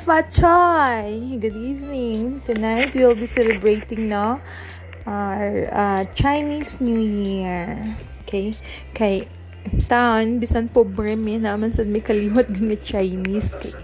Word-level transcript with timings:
Fachoy! 0.00 1.36
Good 1.40 1.56
evening. 1.56 2.40
Tonight 2.48 2.94
we'll 2.94 3.14
be 3.14 3.28
celebrating 3.28 4.08
no 4.08 4.40
our 5.04 5.68
uh, 5.68 6.08
Chinese 6.16 6.80
New 6.80 6.96
Year. 6.96 7.76
Okay? 8.24 8.56
Kay 8.96 9.28
taon 9.92 10.40
bisan 10.40 10.72
pobre 10.72 11.20
mi 11.20 11.36
naman 11.36 11.76
sad 11.76 11.92
may 11.92 12.00
kaliwat 12.00 12.48
gani 12.56 12.80
Chinese 12.80 13.52
kay 13.60 13.76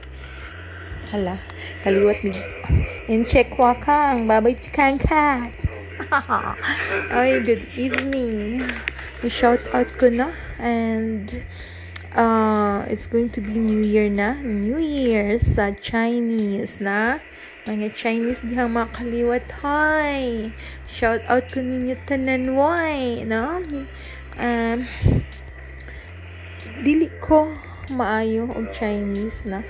hala 1.13 1.37
kaliwat 1.85 2.17
mi 2.25 2.33
in 3.13 3.29
check 3.29 3.53
wa 3.61 3.77
kang 3.77 4.25
babay 4.25 4.57
ti 4.57 4.73
kang 4.73 4.97
ka 4.97 5.53
ay 7.13 7.45
good 7.45 7.61
evening 7.77 8.65
shout 9.29 9.61
out 9.77 9.93
ko 10.01 10.09
na 10.09 10.33
and 10.57 11.45
uh, 12.17 12.85
it's 12.89 13.07
going 13.07 13.31
to 13.31 13.41
be 13.41 13.55
New 13.61 13.85
Year 13.85 14.09
na. 14.09 14.35
New 14.41 14.81
Year 14.81 15.39
sa 15.39 15.71
Chinese 15.77 16.81
na. 16.81 17.21
Mga 17.69 17.93
Chinese 17.93 18.41
dihang 18.41 18.73
makaliwat. 18.73 19.45
Hi! 19.61 20.51
Shout 20.89 21.23
out 21.29 21.53
ko 21.53 21.61
ninyo 21.61 21.95
tanan 22.09 22.57
why, 22.57 23.23
no? 23.29 23.61
Um, 24.41 24.89
dili 26.81 27.13
ko 27.21 27.53
maayo 27.93 28.49
og 28.49 28.73
Chinese 28.73 29.45
na. 29.45 29.61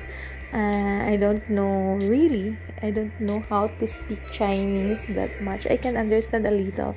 Uh, 0.54 1.02
I 1.02 1.18
don't 1.18 1.42
know 1.50 1.98
really. 2.06 2.54
I 2.80 2.94
don't 2.94 3.12
know 3.18 3.42
how 3.50 3.66
to 3.82 3.84
speak 3.88 4.22
Chinese 4.30 5.02
that 5.18 5.42
much. 5.42 5.66
I 5.66 5.76
can 5.76 5.98
understand 5.98 6.46
a 6.46 6.54
little 6.54 6.94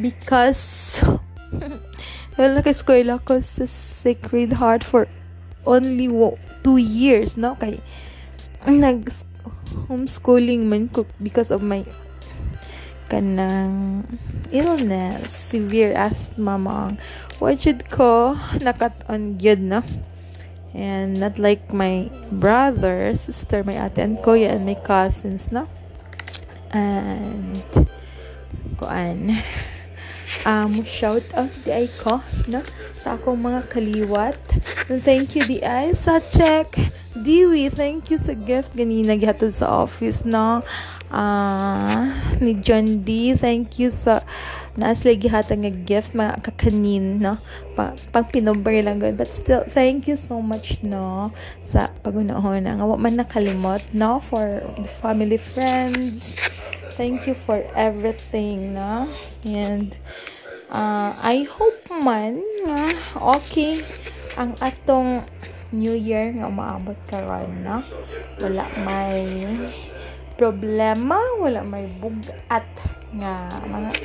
because 0.00 1.04
well, 2.38 2.52
nag-eskwela 2.54 3.18
ko 3.26 3.42
sa 3.42 3.66
Sacred 3.66 4.54
Heart 4.54 4.84
for 4.86 5.08
only 5.66 6.08
wo, 6.08 6.38
two 6.62 6.78
years, 6.78 7.36
no? 7.36 7.58
Kay, 7.58 7.82
nag 8.66 9.10
homeschooling 9.90 10.66
man 10.66 10.88
ko 10.90 11.06
because 11.22 11.50
of 11.50 11.62
my 11.62 11.82
kanang 13.10 14.06
illness, 14.54 15.30
severe 15.34 15.92
asthma 15.94 16.58
mang. 16.58 16.98
Wajud 17.42 17.90
ko 17.90 18.38
nakat 18.62 18.94
on 19.10 19.38
gyud 19.38 19.60
no? 19.60 19.82
And 20.70 21.18
not 21.18 21.42
like 21.42 21.74
my 21.74 22.06
brother, 22.30 23.10
sister, 23.18 23.66
my 23.66 23.74
ate 23.74 23.98
and 23.98 24.22
kuya 24.22 24.54
and 24.54 24.62
my 24.62 24.78
cousins, 24.78 25.50
no? 25.50 25.66
And 26.70 27.66
kuan 28.78 29.34
um, 30.44 30.84
shout 30.84 31.24
out 31.36 31.50
di 31.64 31.70
ay 31.70 31.86
ko 32.00 32.20
no? 32.48 32.62
sa 32.94 33.16
akong 33.16 33.40
mga 33.40 33.70
kaliwat. 33.72 34.38
And 34.92 35.00
thank 35.00 35.32
you 35.32 35.44
di 35.48 35.64
ay 35.64 35.96
sa 35.96 36.20
check. 36.20 36.76
Diwi, 37.16 37.72
thank 37.72 38.08
you 38.12 38.18
sa 38.20 38.36
gift 38.38 38.72
ganina 38.72 39.18
gihatod 39.18 39.50
sa 39.52 39.84
office 39.84 40.22
no. 40.22 40.62
Uh, 41.10 42.06
ni 42.38 42.54
John 42.62 43.02
D, 43.02 43.34
thank 43.34 43.82
you 43.82 43.90
sa 43.90 44.22
naasla 44.78 45.18
gihatag 45.18 45.66
nga 45.66 45.74
gift 45.74 46.14
mga 46.14 46.38
kakanin 46.44 47.18
no. 47.18 47.42
Pa, 47.74 47.98
pang 48.14 48.28
pinumber 48.30 48.76
lang 48.78 49.02
good. 49.02 49.18
But 49.18 49.34
still, 49.34 49.66
thank 49.66 50.06
you 50.06 50.14
so 50.14 50.38
much 50.38 50.78
no 50.86 51.34
sa 51.66 51.90
pagunahon 52.06 52.68
nga 52.68 52.86
man 52.94 53.18
nakalimot 53.18 53.82
no 53.90 54.22
for 54.22 54.62
the 54.78 54.90
family 55.02 55.40
friends 55.40 56.38
thank 57.00 57.24
you 57.24 57.32
for 57.32 57.64
everything 57.72 58.76
na 58.76 59.08
and 59.40 59.96
uh, 60.68 61.16
I 61.16 61.48
hope 61.48 61.80
man 61.88 62.44
nga 62.68 62.92
okay 63.40 63.80
ang 64.36 64.52
atong 64.60 65.24
New 65.72 65.96
Year 65.96 66.28
nga 66.36 66.52
maabot 66.52 67.00
karon 67.08 67.64
na 67.64 67.80
wala 68.36 68.68
may 68.84 69.24
problema 70.36 71.16
wala 71.40 71.64
may 71.64 71.88
bugat 71.88 72.68
nga 73.16 73.48
mga 73.64 73.96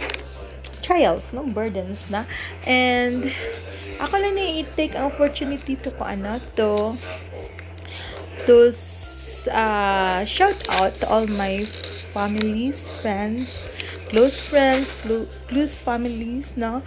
trials 0.80 1.36
no? 1.36 1.44
Burdens 1.44 2.08
na? 2.08 2.24
And 2.64 3.28
ako 4.00 4.24
lang 4.24 4.40
ni 4.40 4.64
i-take 4.64 4.96
ang 4.96 5.12
opportunity 5.12 5.76
to 5.84 5.92
ko 6.00 6.08
ano 6.08 6.40
to 6.56 6.96
to 8.48 8.72
uh, 9.52 10.24
shout 10.24 10.64
out 10.72 10.96
to 11.04 11.06
all 11.12 11.28
my 11.28 11.68
families, 12.16 12.80
friends, 13.04 13.68
close 14.08 14.40
friends, 14.40 14.88
clo- 15.04 15.28
close 15.52 15.76
families, 15.76 16.56
no? 16.56 16.80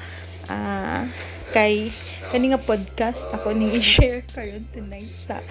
Uh, 0.49 1.05
kay 1.53 1.93
kani 2.33 2.53
nga 2.53 2.61
podcast 2.61 3.28
ako 3.33 3.53
ning 3.53 3.77
i-share 3.81 4.25
karon 4.33 4.65
tonight 4.72 5.12
sa 5.28 5.44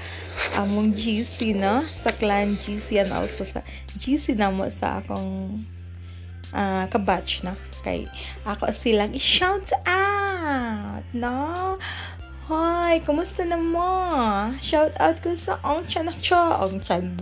among 0.57 0.97
GC 0.97 1.53
no? 1.53 1.85
Sa 2.01 2.09
clan 2.09 2.57
GC 2.57 3.01
and 3.05 3.13
also 3.13 3.45
sa 3.45 3.61
GC 4.01 4.33
namo 4.37 4.65
sa 4.73 5.01
akong 5.01 5.61
uh, 6.53 6.85
kabatch 6.89 7.45
na 7.45 7.53
kay 7.85 8.09
ako 8.45 8.69
silang 8.73 9.13
i-shout 9.13 9.69
out 9.85 11.05
no? 11.13 11.77
Hi, 12.47 13.03
kumusta 13.03 13.43
na 13.43 13.59
mo? 13.59 13.91
Shout 14.63 14.95
out 15.03 15.19
ko 15.19 15.35
sa 15.35 15.59
Ong 15.67 15.83
Chan 15.83 16.07
Cho, 16.23 16.39
Ong 16.63 16.79
Chan 16.79 17.19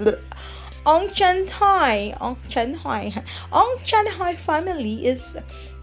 Ong 0.85 1.09
Chan 1.09 1.47
Hoi, 1.49 2.13
Ong 2.21 2.37
Chan 2.47 2.75
Hoi. 2.75 3.09
Ong 3.51 3.77
Chan 3.83 4.05
Hoi 4.05 4.35
family 4.35 5.07
is 5.07 5.35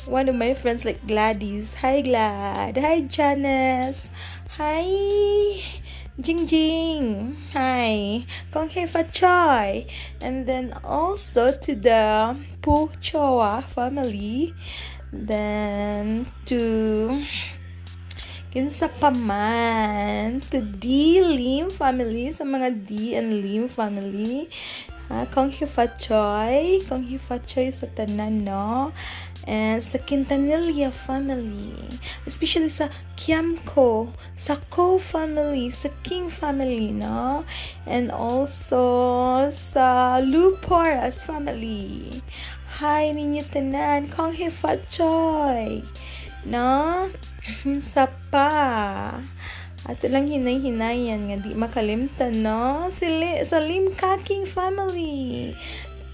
one 0.06 0.28
of 0.28 0.36
my 0.36 0.54
friends 0.54 0.84
like 0.84 1.04
Gladys. 1.08 1.74
Hi 1.74 2.02
Glad. 2.02 2.78
Hi 2.78 3.00
Janice. 3.00 4.08
Hi 4.54 4.86
Jing 6.20 6.46
Jing. 6.46 7.34
Hi 7.50 8.24
Kong 8.52 8.70
Hei 8.70 8.86
Fa 8.86 9.02
Choi. 9.10 9.90
And 10.22 10.46
then 10.46 10.70
also 10.84 11.50
to 11.50 11.74
the 11.74 12.38
Pu 12.62 12.86
Choa 13.02 13.64
family. 13.74 14.54
Then 15.10 16.30
to 16.46 17.26
kinsa 18.52 18.92
pa 19.00 19.08
man 19.08 20.44
to 20.52 20.60
D 20.60 21.18
Lim 21.24 21.72
family 21.72 22.28
sa 22.36 22.44
mga 22.44 22.84
D 22.84 23.16
and 23.16 23.40
Lim 23.40 23.64
family 23.64 24.44
ha? 25.08 25.26
Kong 25.30 25.50
hifachoy 25.50 26.82
kong 26.86 27.06
hifachoy 27.08 27.72
sa 27.72 27.86
tanan 27.96 28.44
no? 28.46 28.92
And 29.42 29.82
sa 29.82 29.98
Quintanilla 29.98 30.94
family. 30.94 31.74
Especially 32.26 32.70
sa 32.70 32.86
Kiamco. 33.18 34.06
Sa 34.38 34.54
Ko 34.70 35.02
family. 35.02 35.74
Sa 35.74 35.90
King 36.06 36.30
family 36.30 36.94
no? 36.94 37.42
And 37.90 38.14
also 38.14 39.50
sa 39.50 40.22
Luporas 40.22 41.26
family. 41.26 42.22
Hi 42.78 43.10
ninyo 43.10 43.42
tanan. 43.50 44.06
Kong 44.14 44.30
hifachoy 44.30 45.82
no? 46.46 47.10
Minsa 47.66 48.06
pa 48.30 49.18
ato 49.82 50.06
lang 50.06 50.30
hinay-hinayan 50.30 51.26
nga 51.26 51.38
di 51.42 51.58
makalimtan 51.58 52.38
no? 52.38 52.86
Sili 52.92 53.42
sa 53.42 53.58
Lim 53.58 53.94
Kaking 53.98 54.46
family. 54.46 55.50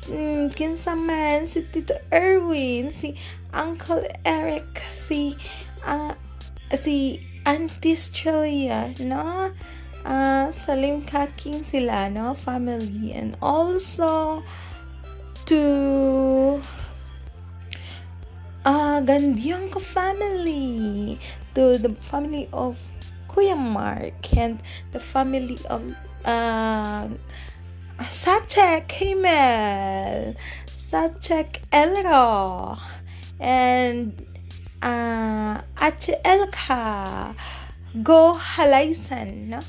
Mm, 0.09 0.49
kinsa 0.57 0.97
man 0.97 1.45
si 1.45 1.69
Tito 1.69 1.93
Erwin 2.09 2.89
si 2.89 3.13
Uncle 3.53 4.09
Eric 4.25 4.81
si 4.89 5.37
uh, 5.85 6.17
si 6.73 7.21
Auntie 7.45 7.93
Strelia 7.93 8.89
no? 9.05 9.53
Uh, 10.09 10.49
sa 10.49 10.73
Lim 10.73 11.05
Kaking 11.05 11.61
sila 11.61 12.09
no? 12.09 12.33
Family. 12.33 13.13
And 13.13 13.37
also 13.45 14.41
to 15.45 15.61
uh, 18.65 19.01
Gandyang 19.01 19.73
family, 19.81 21.17
to 21.53 21.77
the 21.81 21.93
family 22.09 22.49
of 22.53 22.77
Kuya 23.39 23.57
Mark 23.57 24.37
and 24.37 24.61
the 24.91 24.99
family 24.99 25.59
of 25.71 25.95
uh, 26.25 27.07
Sachek 28.01 28.91
Himmel, 28.91 30.35
Sachek 30.67 31.61
Elro, 31.71 32.81
and 33.39 34.27
uh, 34.83 35.63
Elka, 35.79 37.33
Go 38.03 38.35
Halaisan? 38.35 39.65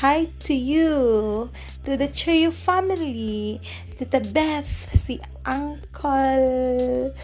Hi 0.00 0.24
to 0.40 0.54
you, 0.54 1.48
to 1.84 1.96
the 1.96 2.08
Choyo 2.08 2.52
family, 2.52 3.60
to 3.98 4.04
the 4.04 4.18
Beth, 4.18 4.98
si 4.98 5.20
Uncle 5.46 7.14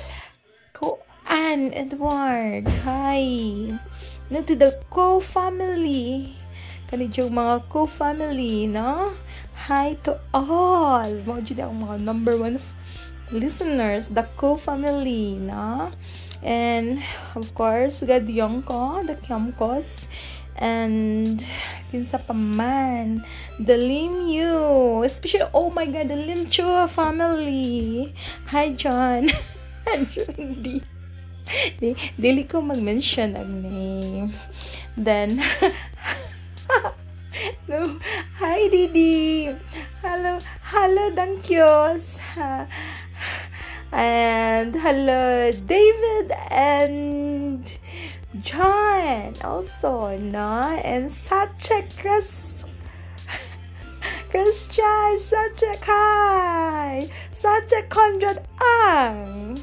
Ko 0.72 1.00
Ann 1.26 1.74
Edward. 1.74 2.68
Hi. 2.68 3.80
No, 4.26 4.42
to 4.42 4.58
the 4.58 4.74
Ko 4.90 5.22
family. 5.22 6.34
Kani 6.90 7.14
yung 7.14 7.38
mga 7.38 7.70
Ko 7.70 7.86
family, 7.86 8.66
no? 8.66 9.14
Hi 9.70 9.94
to 10.02 10.18
all. 10.34 11.06
Mga 11.06 11.54
dyan 11.54 11.70
ang 11.70 11.78
mga 11.86 11.96
number 12.02 12.34
one 12.34 12.58
listeners, 13.30 14.10
the 14.10 14.26
Ko 14.34 14.58
family, 14.58 15.38
no? 15.38 15.94
And, 16.42 16.98
of 17.38 17.54
course, 17.54 18.02
gadyong 18.02 18.66
ko, 18.66 19.06
the 19.06 19.14
Kyamkos, 19.14 20.10
and 20.58 21.38
kinsa 21.94 22.18
pa 22.26 22.34
man 22.34 23.20
the 23.60 23.76
Lim 23.76 24.24
Yu 24.24 25.04
especially 25.04 25.44
oh 25.52 25.68
my 25.68 25.84
god 25.84 26.08
the 26.08 26.16
Lim 26.16 26.48
Chua 26.48 26.88
family 26.88 28.08
hi 28.48 28.72
John 28.72 29.28
hindi 30.40 30.95
di, 31.80 31.94
dili 32.18 32.44
ko 32.46 32.60
mag-mention 32.62 33.36
ang 33.38 33.62
name. 33.62 34.34
Then 34.96 35.38
no. 37.68 37.98
Hi 38.40 38.68
Didi. 38.68 39.52
Hello 40.02 40.38
hello 40.66 41.04
Dankyos. 41.14 42.18
And 43.96 44.74
hello 44.74 45.52
David 45.64 46.32
and 46.50 47.78
John 48.42 49.32
also, 49.40 50.18
no? 50.18 50.76
And 50.84 51.10
a 51.70 51.82
Chris 51.96 52.56
Christian, 54.30 55.18
such 55.18 55.62
a 55.62 55.76
Kai, 55.80 57.08
such 57.32 57.72
a 57.72 57.82
Conrad 57.88 58.46
Ang, 58.60 59.58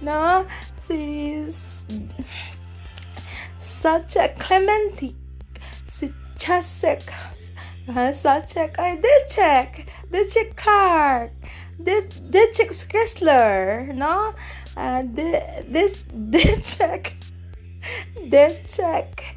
no? 0.00 0.46
She's 0.86 1.84
such 3.58 4.16
a 4.16 4.28
Clementi, 4.38 5.14
si 5.86 6.12
Chasek, 6.38 7.02
such 8.14 8.56
a 8.56 8.68
Kai, 8.68 8.96
Dichek, 8.96 9.88
Dichek 10.10 10.56
Clark, 10.56 11.32
Dichek 11.80 12.70
Chrysler, 12.88 13.94
no? 13.94 14.34
Uh, 14.76 15.02
this 15.06 16.04
Dichek 16.04 17.14
Death 18.28 18.64
check. 18.64 19.36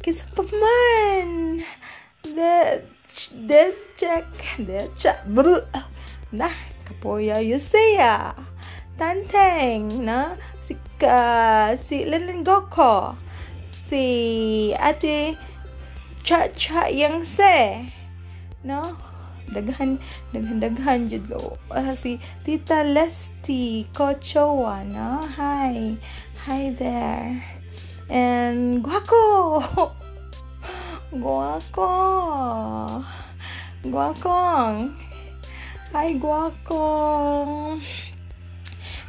Kisa 0.00 0.24
pa 0.32 0.42
man. 0.48 1.64
Death, 2.24 2.88
death 3.46 3.78
check. 3.96 4.24
Death 4.56 4.96
check. 4.96 5.20
Brr. 5.28 5.60
Na, 6.32 6.48
kapoya 6.88 7.44
Yusea. 7.44 8.32
Tanteng, 8.96 10.04
na? 10.04 10.36
Si, 10.60 10.76
uh, 11.04 11.76
si 11.76 12.08
Lilin 12.08 12.44
Goko. 12.44 13.16
Si 13.86 14.72
Ate 14.74 15.36
Cha 16.24 16.48
Cha 16.56 16.88
Yang 16.88 17.24
Se. 17.24 17.56
No? 18.64 19.06
daghan 19.52 19.98
daghan 20.34 20.58
daghan 20.58 21.00
jud 21.06 21.22
go 21.30 21.54
uh, 21.70 21.94
si 21.94 22.18
Tita 22.42 22.82
Lesty 22.82 23.86
Kochowa 23.94 24.82
no 24.82 25.22
hi 25.22 25.94
hi 26.34 26.74
there 26.74 27.38
and 28.10 28.82
guako 28.82 29.62
guako 31.22 31.94
guakong 33.86 34.90
hi 35.94 36.18
guakong 36.18 37.78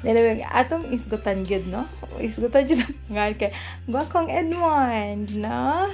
Nilawag, 0.06 0.46
atong 0.54 0.94
isgutan 0.94 1.42
gyud 1.42 1.66
no? 1.66 1.90
Isgutan 2.22 2.70
gyud 2.70 2.86
nga 3.10 3.34
kay 3.34 3.50
Guakong 3.90 4.30
Edmond, 4.30 5.34
no? 5.42 5.90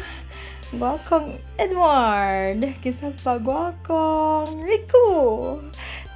Guakong 0.73 1.37
Edward. 1.61 2.65
Kisa 2.81 3.13
pa 3.21 3.37
guakong 3.37 4.59
Rico. 4.65 5.61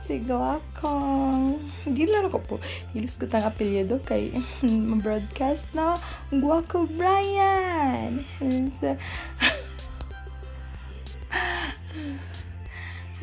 Si 0.01 0.19
guakong 0.23 1.61
Gila 1.87 2.27
ko 2.27 2.39
po. 2.43 2.55
Hilis 2.91 3.15
ko 3.15 3.29
tang 3.29 3.47
kay 4.03 4.33
broadcast 5.03 5.69
na 5.71 5.95
guako 6.33 6.89
Brian. 6.91 8.25
So, 8.81 8.97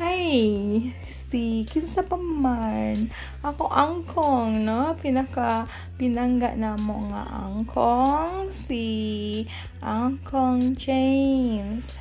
Hi! 0.01 1.04
Si 1.29 1.65
kinsa 1.65 2.05
pa 2.05 2.17
man 2.17 3.09
ako 3.41 3.65
angkong 3.71 4.65
no? 4.65 4.93
Pinaka 4.99 5.65
pinangga 5.97 6.53
na 6.53 6.77
mo 6.77 7.09
nga 7.09 7.49
angkong 7.49 8.53
si 8.53 9.45
angkong 9.81 10.77
James. 10.77 11.97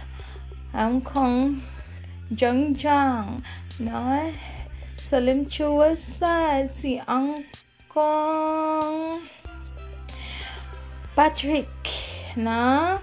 Angkong 0.75 1.65
Jongjang 2.29 3.41
no? 3.81 4.29
Salim 5.00 5.47
Chuwasa 5.47 6.67
si 6.73 6.99
angkong 7.05 9.25
Patrick 11.15 11.70
na 12.35 12.99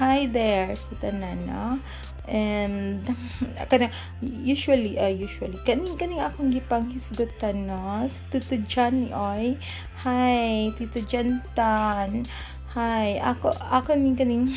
hi 0.00 0.24
there 0.32 0.72
sa 0.72 0.96
tanan 0.96 1.44
no? 1.44 1.76
And 2.24 3.04
kana 3.70 3.92
usually 4.24 4.96
uh, 4.96 5.12
usually 5.12 5.60
kaning 5.68 6.00
kaning 6.00 6.24
akong 6.24 6.56
gipang 6.56 6.88
hisgutan 6.88 7.68
no? 7.68 8.08
Si 8.08 8.20
Tito 8.32 8.56
Johnny 8.64 9.12
oy. 9.12 9.60
Hi 10.00 10.72
Tito 10.80 11.04
Jantan 11.04 12.24
hi 12.72 13.20
ako 13.20 13.52
ako 13.60 13.92
ning 13.92 14.16
kaning 14.16 14.56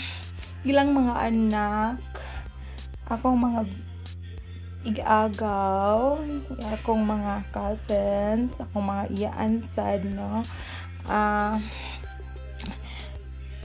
ilang 0.64 0.96
mga 0.96 1.28
anak. 1.28 2.00
Akong 3.12 3.36
mga 3.36 3.68
igagaw. 4.88 6.24
Akong 6.72 7.04
mga 7.04 7.44
cousins. 7.52 8.56
Akong 8.64 8.88
mga 8.88 9.04
iyaan 9.12 9.60
sad 9.76 10.08
no? 10.08 10.40
Ah 11.04 11.60
uh, 11.60 11.84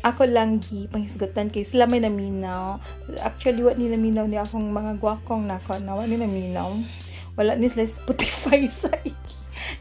ako 0.08 0.24
lang 0.24 0.58
gi 0.58 0.88
panghisgutan 0.88 1.52
kay 1.52 1.62
sila 1.68 1.84
may 1.84 2.00
naminaw. 2.00 2.80
Actually 3.20 3.60
what 3.60 3.76
ni 3.76 3.92
naminaw 3.92 4.24
ni 4.24 4.40
akong 4.40 4.72
mga 4.72 4.96
gwakong 4.96 5.44
nako 5.44 5.76
na 5.84 5.92
wala 5.92 6.08
ni 6.08 6.16
naminaw. 6.16 6.72
Wala 7.36 7.54
ni 7.54 7.68
sila 7.68 7.84
Spotify 7.84 8.66
sa 8.72 8.90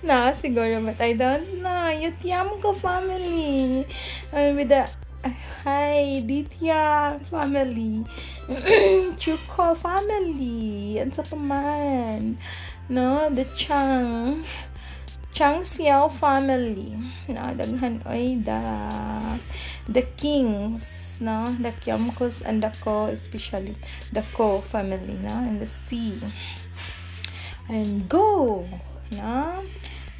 na 0.04 0.34
siguro 0.36 0.84
but 0.84 1.00
I 1.02 1.18
don't 1.18 1.64
know. 1.64 1.90
Yutiam 1.90 2.62
ko 2.62 2.76
family. 2.78 3.88
Uh, 4.30 4.54
with 4.54 4.70
the 4.70 4.86
hi 5.66 6.22
Ditya 6.24 7.18
family. 7.32 8.06
Chuko 9.22 9.74
family. 9.76 11.00
And 11.02 11.12
sa 11.12 11.24
paman 11.26 12.38
no 12.88 13.28
the 13.28 13.44
Chang 13.60 14.48
Chang 15.38 15.62
Xiao 15.62 16.10
family 16.10 16.98
no? 17.30 17.42
Daghan 17.54 18.02
oy 18.10 18.42
da 18.42 19.38
the 19.88 20.02
kings 20.18 21.20
no? 21.22 21.46
The 21.62 21.74
Kyamkos 21.78 22.42
and 22.42 22.64
the 22.64 22.74
Ko 22.82 23.06
especially 23.06 23.76
the 24.12 24.24
Ko 24.34 24.62
family 24.62 25.14
no? 25.22 25.30
And 25.30 25.62
the 25.62 25.68
sea. 25.68 26.18
And 27.70 28.10
go 28.10 28.66
no? 29.12 29.62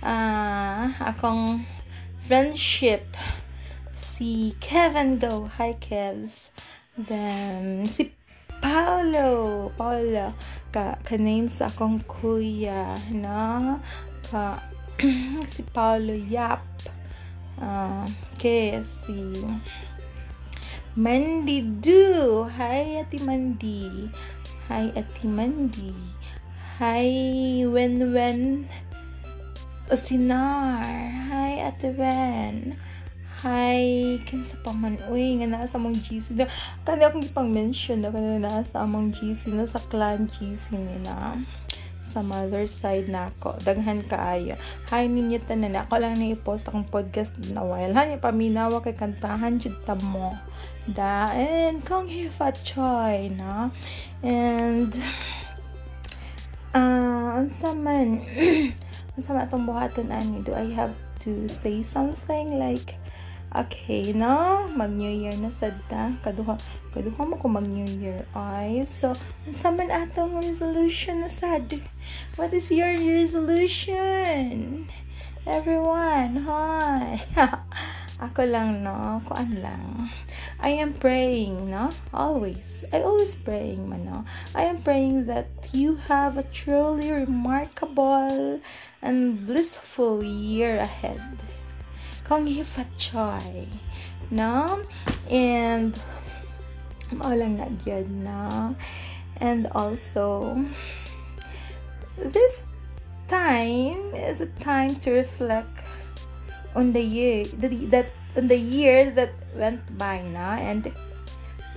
Ah 0.06 0.86
uh, 1.02 1.10
akong 1.10 1.66
friendship. 2.28 3.18
Si 3.98 4.54
Kevin 4.62 5.18
Go. 5.18 5.50
Hi 5.58 5.74
Kevs. 5.82 6.54
Then 6.94 7.90
si 7.90 8.14
Paolo. 8.62 9.74
Paolo 9.82 10.38
ka 10.70 11.02
ka 11.02 11.18
name 11.18 11.50
sa 11.50 11.74
akong 11.74 12.06
kuya 12.06 13.02
no? 13.10 13.82
Ka 14.30 14.77
si 15.54 15.62
Paulo 15.78 16.10
Yap, 16.10 16.66
uh, 17.62 18.02
okay, 18.34 18.82
si 18.82 19.14
Mandy 20.98 21.62
Do, 21.62 22.50
hi 22.50 23.06
Ati 23.06 23.22
Mandy, 23.22 24.10
hi 24.66 24.90
Ati 24.98 25.30
Mandy, 25.30 25.94
hi 26.82 27.14
Wen 27.70 28.10
Wen 28.10 28.66
Sinar, 29.94 30.82
hi 31.30 31.62
Ate 31.62 31.94
Wen, 31.94 32.74
hi 33.46 34.18
kinsa 34.26 34.58
pa 34.66 34.74
man 34.74 34.98
uy 35.14 35.38
nga 35.38 35.46
naa 35.46 35.70
sa 35.70 35.78
among 35.78 35.94
GC 35.94 36.42
na. 36.42 36.50
Kani 36.90 37.06
akong 37.06 37.22
gipang 37.22 37.54
mention 37.54 38.02
na 38.02 38.10
kani 38.10 38.42
naa 38.42 38.66
sa 38.66 38.82
among 38.82 39.14
GC 39.14 39.54
na 39.54 39.70
sa 39.70 39.78
clan 39.94 40.26
GC 40.26 40.74
nila 40.74 41.38
sa 42.08 42.24
mother 42.24 42.72
side 42.72 43.12
na 43.12 43.28
ako. 43.36 43.60
Daghan 43.68 44.08
kaayo. 44.08 44.56
Hi 44.88 45.12
ninyo 45.12 45.44
tanan. 45.44 45.76
Ako 45.76 46.00
lang 46.00 46.16
na 46.16 46.32
i-post 46.32 46.64
akong 46.66 46.88
podcast 46.88 47.36
na 47.52 47.68
while. 47.68 47.92
Hanya 47.92 48.18
paminawa 48.24 48.80
kay 48.80 48.96
kantahan 48.96 49.60
jud 49.60 49.76
ta 49.84 50.00
mo. 50.00 50.32
Da 50.88 51.28
and 51.36 51.84
kong 51.84 52.08
hifa 52.08 52.56
choy 52.64 53.28
na. 53.36 53.76
And 54.24 54.96
uh, 56.72 57.44
unsa 57.44 57.76
man 57.76 58.24
unsa 59.20 59.36
man 59.36 59.44
atong 59.44 59.68
buhaton 59.68 60.08
ani 60.16 60.40
do 60.48 60.56
I 60.56 60.72
have 60.72 60.96
to 61.28 61.52
say 61.52 61.84
something 61.84 62.56
like 62.56 62.96
Okay, 63.48 64.12
no? 64.12 64.68
Mag-New 64.76 65.08
Year 65.08 65.32
na 65.40 65.48
sad 65.56 65.80
ta. 65.88 66.12
Kaduha, 66.20 66.60
kaduha 66.92 67.24
mo 67.24 67.40
ko 67.40 67.48
mag-New 67.48 67.88
Year. 67.96 68.28
Ay, 68.36 68.84
so, 68.84 69.16
unsa 69.48 69.72
man 69.72 69.88
atong 69.88 70.44
resolution 70.44 71.24
na 71.24 71.32
sad? 71.32 71.80
What 72.36 72.52
is 72.52 72.68
your 72.68 72.92
resolution? 73.00 74.86
Everyone, 75.48 76.44
hi. 76.44 77.24
ako 78.18 78.50
lang 78.50 78.82
no 78.82 79.22
kuan 79.30 79.62
lang 79.62 80.10
I 80.58 80.74
am 80.82 80.98
praying 80.98 81.70
no 81.70 81.94
always 82.10 82.82
I 82.90 83.06
always 83.06 83.38
praying 83.38 83.86
man 83.86 84.10
no 84.10 84.26
I 84.58 84.66
am 84.66 84.82
praying 84.82 85.30
that 85.30 85.54
you 85.70 86.02
have 86.10 86.34
a 86.34 86.50
truly 86.50 87.14
remarkable 87.14 88.58
and 89.06 89.46
blissful 89.46 90.26
year 90.26 90.82
ahead 90.82 91.22
kong 92.28 92.44
hifatchoy 92.48 93.68
no 94.32 94.84
and 95.32 95.96
mao 97.16 97.32
lang 97.32 97.56
na 97.56 97.72
gyud 97.80 98.12
no 98.12 98.76
and 99.40 99.68
also 99.72 100.60
this 102.20 102.68
time 103.28 104.12
is 104.12 104.44
a 104.44 104.50
time 104.60 104.96
to 105.00 105.12
reflect 105.12 105.84
on 106.76 106.92
the 106.92 107.02
year 107.02 107.46
that, 107.64 108.12
on 108.36 108.48
the 108.48 108.60
year 108.60 109.10
that 109.12 109.32
went 109.56 109.80
by 109.98 110.22
na 110.22 110.60
and 110.60 110.92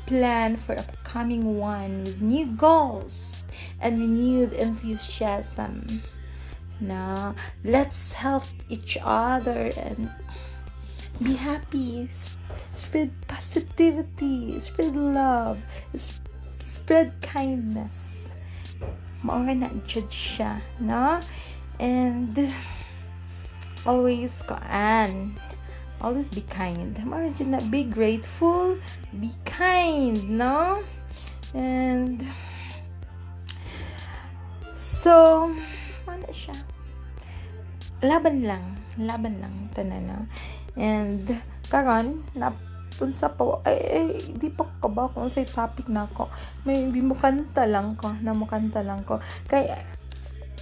plan 0.07 0.57
for 0.57 0.75
upcoming 0.75 1.59
one 1.59 2.03
with 2.03 2.21
new 2.21 2.47
goals 2.59 3.47
and 3.81 4.01
renewed 4.01 4.53
enthusiasm 4.53 6.03
now 6.81 7.35
let's 7.65 8.13
help 8.13 8.45
each 8.69 8.99
other 9.03 9.71
and 9.77 10.11
be 11.23 11.35
happy 11.35 12.09
spread 12.73 13.11
positivity 13.29 14.59
spread 14.61 14.97
love 14.97 15.59
spread 16.59 17.13
kindness 17.21 18.21
maura 19.23 19.53
na 19.55 19.69
judge 19.85 20.41
siya, 20.41 20.61
no? 20.81 21.21
And, 21.81 22.37
always 23.85 24.41
kaan. 24.45 25.37
Always 26.01 26.29
be 26.33 26.41
kind. 26.49 26.97
Maura 27.05 27.29
na, 27.45 27.61
be 27.69 27.85
grateful, 27.85 28.81
be 29.21 29.33
kind, 29.45 30.41
no? 30.41 30.81
And, 31.53 32.25
so, 34.77 35.53
ano 36.11 36.29
siya? 36.31 36.57
Laban 38.03 38.43
lang. 38.43 38.65
Laban 38.99 39.39
lang. 39.39 39.55
Tanan 39.77 40.05
na. 40.09 40.17
And, 40.75 41.27
karon 41.71 42.27
na 42.35 42.51
unsa 43.01 43.33
pa 43.33 43.65
ay, 43.65 43.79
ay 43.81 44.07
di 44.37 44.53
pa 44.53 44.69
ko 44.83 44.93
ba 44.93 45.09
kung 45.09 45.33
sa 45.33 45.41
topic 45.41 45.89
na 45.89 46.05
ko 46.13 46.29
may 46.69 46.85
mo 46.85 47.17
kanta 47.17 47.65
lang 47.65 47.97
ko 47.97 48.13
na 48.21 48.37
mo 48.37 48.45
kanta 48.45 48.85
lang 48.85 49.09
ko 49.09 49.17
kay 49.49 49.73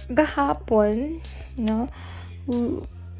gahapon 0.07 1.19
no 1.59 1.91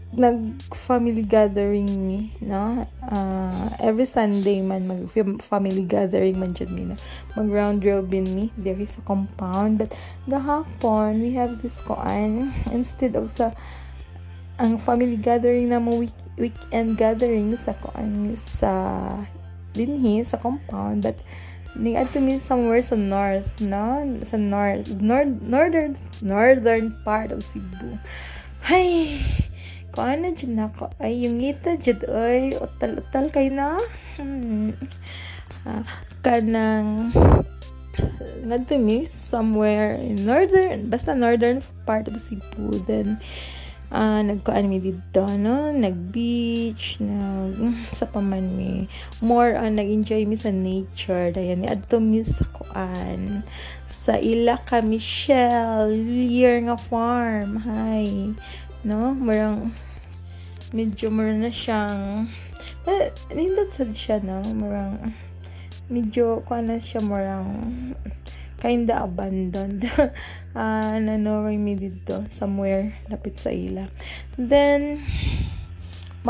nag 0.09 0.57
family 0.73 1.21
gathering 1.21 1.85
ni 1.85 2.33
no? 2.41 2.81
Uh, 3.05 3.69
every 3.77 4.09
Sunday 4.09 4.61
man 4.61 4.89
mag 4.89 5.05
family 5.45 5.85
gathering 5.85 6.41
man 6.41 6.57
jud 6.57 6.73
mi 6.73 6.81
no 6.89 6.97
mag 7.37 7.45
round 7.45 7.85
robin 7.85 8.25
mi 8.33 8.49
there 8.57 8.79
is 8.79 8.97
a 8.97 9.03
compound. 9.05 9.77
But 9.77 9.93
gahapon 10.25 11.21
we 11.21 11.37
have 11.37 11.61
this 11.61 11.77
koan 11.85 12.49
instead 12.73 13.13
of 13.13 13.29
sa 13.29 13.53
ang 14.59 14.81
family 14.81 15.15
gathering 15.15 15.69
na 15.69 15.79
mo 15.79 16.01
week, 16.01 16.17
weekend 16.35 16.97
gathering 16.97 17.53
sa 17.55 17.77
kuan 17.77 18.33
sa 18.33 18.73
dinhi 19.77 20.25
sa 20.25 20.41
compound. 20.41 21.05
But 21.05 21.21
ning 21.77 22.01
adto 22.01 22.17
mi 22.17 22.41
somewhere 22.41 22.81
sa 22.81 22.97
north 22.97 23.61
no? 23.61 24.01
Sa 24.25 24.41
north 24.41 24.89
nord 24.97 25.45
northern 25.45 25.93
northern 26.25 26.97
part 27.05 27.29
of 27.29 27.45
Cebu. 27.45 28.01
Hay 28.65 29.21
kuan 29.93 30.23
na 30.23 30.31
dyan 30.33 30.69
ako? 30.69 30.89
Ay 31.01 31.25
yung 31.25 31.41
ngita 31.41 31.77
dyan. 31.81 31.99
Ay 32.09 32.55
utal-utal 32.55 33.25
kay 33.33 33.49
na. 33.53 33.77
Hmm. 34.17 34.73
uh, 35.65 35.83
kanang 36.23 37.11
ngadto 38.47 38.79
mi 38.79 39.07
somewhere 39.11 39.99
in 39.99 40.23
northern 40.23 40.87
basta 40.87 41.11
northern 41.15 41.59
part 41.83 42.07
of 42.07 42.15
Cebu. 42.15 42.79
Then 42.87 43.19
uh, 43.91 44.21
nagkuan 44.23 44.69
mi 44.69 44.79
dito 44.79 45.25
no? 45.35 45.73
Nag-beach 45.73 47.01
nag 47.03 47.83
sa 47.91 48.07
paman 48.07 48.55
mi. 48.55 48.87
More 49.19 49.57
on 49.59 49.75
nag-enjoy 49.75 50.23
mi 50.25 50.37
sa 50.39 50.53
nature. 50.53 51.33
Dayan 51.35 51.65
ni 51.65 51.67
adto 51.67 51.99
mi 51.99 52.23
sa 52.23 52.47
kuan. 52.55 53.43
Sa 53.89 54.15
ila 54.15 54.61
ka 54.63 54.79
Michelle 54.79 55.95
year 56.07 56.61
nga 56.63 56.77
farm. 56.77 57.59
Hi 57.67 58.35
no 58.83 59.11
marang 59.15 59.75
medyo 60.71 61.11
meron 61.11 61.43
na 61.43 61.51
siyang 61.51 62.29
eh, 62.87 63.11
nindot 63.33 63.73
sad 63.73 63.91
siya 63.91 64.23
no 64.23 64.39
marang 64.55 65.13
medyo 65.89 66.45
kuan 66.45 66.69
na 66.69 66.77
siya 66.77 67.01
marang 67.01 67.47
kinda 68.59 69.07
abandoned. 69.07 69.87
uh, 70.55 70.95
nanoroy 70.99 71.55
mi 71.55 71.79
dito, 71.79 72.27
somewhere, 72.27 72.91
lapit 73.07 73.39
sa 73.39 73.55
ila. 73.55 73.87
Then, 74.35 74.99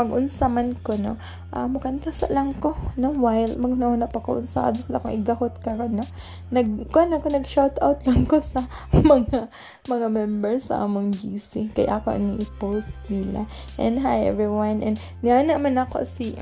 magunsa 0.00 0.48
man 0.48 0.72
ko 0.80 0.96
no? 0.96 1.20
Uh, 1.52 1.68
mukanta 1.68 2.08
sa 2.08 2.32
lang 2.32 2.56
ko 2.56 2.72
no? 2.96 3.12
While 3.12 3.60
magnauna 3.60 4.08
pa 4.08 4.24
ko 4.24 4.40
sa 4.48 4.72
ados 4.72 4.88
na 4.88 4.96
kong 4.96 5.20
igahot 5.20 5.60
karon 5.60 6.00
no? 6.00 6.06
Nag 6.48 6.88
ko 6.88 7.04
ako 7.04 7.28
nag 7.28 7.44
shout 7.44 7.76
out 7.84 8.00
lang 8.08 8.24
ko 8.24 8.40
sa 8.40 8.64
mga 8.96 9.52
mga 9.84 10.08
members 10.08 10.72
sa 10.72 10.88
among 10.88 11.12
GC 11.12 11.76
kay 11.76 11.84
ako 11.84 12.16
ni 12.16 12.40
i-post 12.40 12.96
nila. 13.12 13.44
And 13.76 14.00
hi 14.00 14.24
everyone. 14.24 14.80
And 14.80 14.96
niya 15.20 15.44
naman 15.44 15.76
ako 15.76 16.08
si 16.08 16.32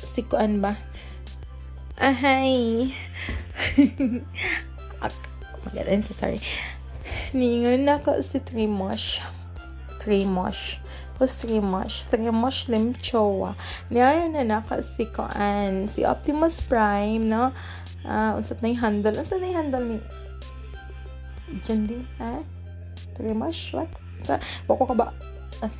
si 0.00 0.24
kuan 0.24 0.64
ba? 0.64 0.80
Ah 2.00 2.16
hi. 2.16 2.88
Oh 5.58 5.74
my 5.74 5.74
god, 5.74 5.90
I'm 5.90 6.02
so 6.06 6.14
sorry. 6.14 6.38
Ningon 7.34 7.82
na 7.84 7.98
ko 7.98 8.22
si 8.22 8.38
Trimosh. 8.38 9.18
Trimosh. 9.98 10.78
Who's 11.18 11.34
Trimosh? 11.42 12.06
Trimosh 12.06 12.70
Limchowa. 12.70 13.58
Niya 13.90 14.30
na 14.30 14.46
na 14.46 14.62
ko 14.62 14.78
si 14.78 15.04
Koan. 15.10 15.90
Si 15.90 16.06
Optimus 16.06 16.62
Prime, 16.62 17.26
no? 17.26 17.50
Uh, 18.06 18.38
unsat 18.38 18.62
na 18.62 18.70
yung 18.70 18.78
handle. 18.78 19.18
Unsat 19.18 19.42
na 19.42 19.50
yung 19.50 19.58
handle 19.58 19.84
ni... 19.84 19.98
Diyan 21.66 21.80
din, 21.90 22.02
ha? 22.22 22.38
Trimosh? 23.18 23.74
What? 23.74 23.90
Sa, 24.22 24.38
wako 24.70 24.88
ka 24.88 24.94
ba? 24.94 25.06
Uh, 25.58 25.72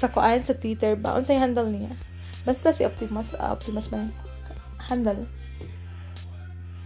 sa 0.00 0.08
Koan, 0.08 0.40
sa 0.40 0.56
Twitter 0.56 0.96
ba? 0.96 1.12
Unsay 1.20 1.36
handle 1.36 1.68
niya? 1.68 1.92
Basta 2.48 2.72
si 2.72 2.88
Optimus, 2.88 3.36
uh, 3.36 3.52
Optimus 3.52 3.92
Prime. 3.92 4.16
Handle 4.88 5.28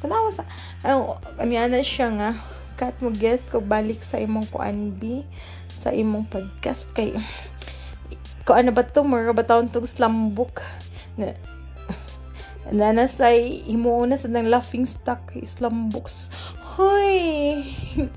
tanawa 0.01 0.33
sa 0.33 0.49
ano 0.81 1.21
na 1.37 1.81
siya 1.85 2.09
nga 2.17 2.31
kat 2.81 2.97
mo 3.05 3.13
guest 3.13 3.45
ko 3.53 3.61
balik 3.61 4.01
sa 4.01 4.17
imong 4.17 4.49
kuan 4.49 4.97
bi 4.97 5.21
sa 5.69 5.93
imong 5.93 6.25
podcast 6.33 6.89
kay 6.97 7.13
ko 8.49 8.57
ano 8.57 8.73
ba 8.73 8.81
to 8.89 9.05
mura 9.05 9.37
ba 9.37 9.45
taon 9.45 9.69
tong 9.69 9.85
slam 9.85 10.33
book 10.33 10.65
na 11.21 11.37
na 12.73 12.97
nasa 12.97 13.29
imo 13.69 14.01
na 14.09 14.17
sa 14.17 14.33
nang 14.33 14.49
laughing 14.49 14.89
stock 14.89 15.21
slam 15.45 15.93
books 15.93 16.33
hoy 16.81 17.61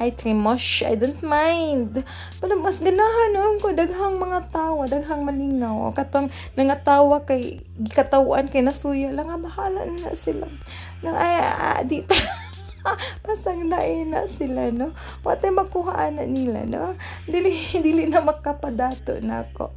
Hi, 0.00 0.16
Trimosh. 0.16 0.80
I 0.80 0.96
don't 0.96 1.20
mind. 1.20 2.00
Pero 2.40 2.56
mas 2.56 2.80
ganahan 2.80 3.36
no, 3.36 3.60
ko 3.60 3.68
daghang 3.76 4.16
mga 4.16 4.48
tawa, 4.48 4.88
daghang 4.88 5.28
malinaw. 5.28 5.92
Katong 5.92 6.32
nangatawa 6.56 7.20
kay 7.28 7.60
gikatawaan 7.76 8.48
kay 8.48 8.64
nasuya 8.64 9.12
lang 9.12 9.28
nga 9.28 9.36
bahala 9.36 9.84
na 9.84 10.16
sila. 10.16 10.48
Nang 11.04 11.20
ay 11.20 11.36
ah, 11.44 11.84
di 11.84 12.00
ta. 12.00 12.16
pasang 13.24 13.68
nain 13.68 14.12
na 14.12 14.26
sila 14.26 14.72
no? 14.72 14.92
Watay 15.22 15.52
makuhaan 15.52 16.18
na 16.18 16.24
nila 16.24 16.64
no? 16.66 16.96
Dili 17.28 17.56
dili 17.84 18.08
na 18.08 18.24
makapadato 18.24 19.18
na 19.20 19.44
ako 19.44 19.74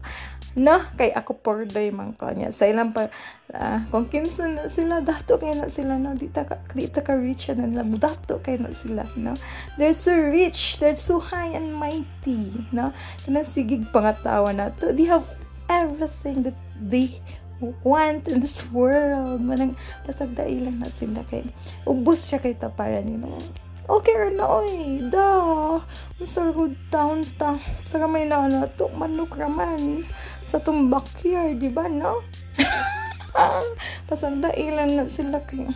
no? 0.55 0.77
Kay 0.97 1.11
ako 1.13 1.41
porday 1.41 1.89
man 1.89 2.13
ko 2.13 2.29
niya. 2.29 2.53
Sa 2.53 2.69
ilang 2.69 2.93
pa 2.93 3.09
uh, 3.53 3.79
kung 3.89 4.07
kinsa 4.07 4.49
na 4.49 4.69
sila 4.69 5.01
dato 5.01 5.37
kay 5.41 5.53
na 5.57 5.67
sila 5.69 5.97
no? 5.97 6.13
Di 6.15 6.29
ta 6.29 6.45
ka 6.45 6.61
di 6.73 6.87
ka 6.89 7.13
rich 7.17 7.49
na 7.53 7.67
lang 7.67 7.93
dato 7.97 8.39
kay 8.41 8.61
na 8.61 8.71
sila 8.71 9.05
no? 9.17 9.33
They're 9.75 9.97
so 9.97 10.13
rich 10.13 10.77
they're 10.79 10.99
so 10.99 11.19
high 11.19 11.51
and 11.51 11.73
mighty 11.73 12.53
no? 12.71 12.93
Kana 13.25 13.43
sigig 13.43 13.89
pangatawa 13.91 14.53
na 14.53 14.69
to. 14.81 14.93
They 14.93 15.09
have 15.09 15.25
everything 15.69 16.43
that 16.43 16.57
they 16.77 17.21
want 17.87 18.27
in 18.27 18.43
this 18.43 18.59
world. 18.75 19.39
Manang 19.39 19.79
pasag 20.03 20.35
dailang 20.35 20.83
na 20.83 20.89
sila 20.91 21.23
kay 21.31 21.47
ubos 21.87 22.27
siya 22.27 22.43
kay 22.43 22.59
tapara 22.59 22.99
ni 22.99 23.15
no 23.15 23.39
okay 23.87 24.15
ra 24.15 24.31
na 24.31 24.45
oy 24.47 25.03
da 25.11 25.83
sa 26.23 26.51
good 26.55 26.75
town 26.87 27.23
ta 27.39 27.59
sa 27.83 27.99
kamay 27.99 28.27
na 28.27 28.47
ano 28.47 28.67
to 28.75 28.91
manok 28.91 29.39
raman. 29.39 30.03
Sa 30.43 30.59
tong 30.59 30.91
backyard 30.91 31.59
di 31.59 31.71
ba 31.71 31.87
no? 31.87 32.19
Pasang 34.07 34.43
dailan 34.43 34.99
na 34.99 35.05
sila 35.07 35.39
kay 35.43 35.67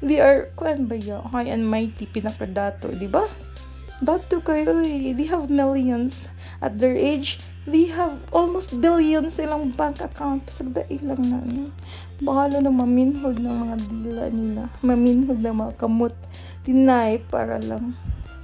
they 0.00 0.16
are 0.16 0.48
kuan 0.56 0.88
ba 0.88 0.96
yo 0.96 1.20
high 1.28 1.52
and 1.52 1.64
mighty 1.64 2.08
pinakadato 2.08 2.88
di 2.96 3.04
ba 3.04 3.28
Dato 4.00 4.40
kayo 4.40 4.80
eh. 4.80 5.12
They 5.12 5.28
have 5.28 5.52
millions. 5.52 6.24
At 6.64 6.80
their 6.80 6.96
age, 6.96 7.36
they 7.68 7.84
have 7.92 8.16
almost 8.32 8.80
billions 8.80 9.36
silang 9.36 9.76
bank 9.76 10.00
account. 10.00 10.48
Pasagda 10.48 10.88
ilang 10.88 11.20
na. 11.28 11.44
No? 11.44 11.68
Bahala 12.24 12.64
na 12.64 12.72
maminhod 12.72 13.36
ng 13.36 13.44
mga 13.44 13.76
dila 13.92 14.24
nila. 14.32 14.62
Maminhod 14.80 15.44
ng 15.44 15.52
mga 15.52 15.72
kamot. 15.76 16.16
Tinay 16.64 17.20
para 17.28 17.60
lang. 17.60 17.92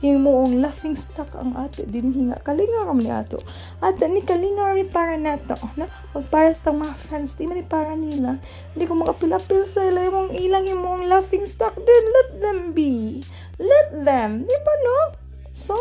Himuong 0.05 0.61
laughing 0.61 0.93
stock 0.93 1.33
ang 1.33 1.57
ato 1.57 1.89
din 1.89 2.13
hinga. 2.13 2.37
Kalingaram 2.45 3.01
ni 3.01 3.09
ato. 3.09 3.41
Ato 3.81 4.05
ni 4.13 4.21
kalingaram 4.29 4.77
para 4.93 5.17
nato. 5.17 5.57
Na? 5.81 5.89
O 6.13 6.21
para 6.21 6.53
sa 6.53 6.69
mga 6.69 6.93
fans. 6.93 7.33
Di 7.33 7.49
man 7.49 7.65
para 7.65 7.97
nila. 7.97 8.37
Hindi 8.77 8.85
ko 8.85 8.93
makapilapil 8.93 9.65
sa 9.65 9.89
ila 9.89 10.05
yung 10.05 10.37
ilang 10.37 10.69
himuong 10.69 11.09
laughing 11.09 11.49
stock 11.49 11.73
din. 11.81 12.05
Let 12.13 12.29
them 12.45 12.59
be. 12.77 13.25
Let 13.57 14.05
them. 14.05 14.45
Di 14.45 14.57
ba 14.61 14.75
no? 14.85 15.26
So, 15.57 15.73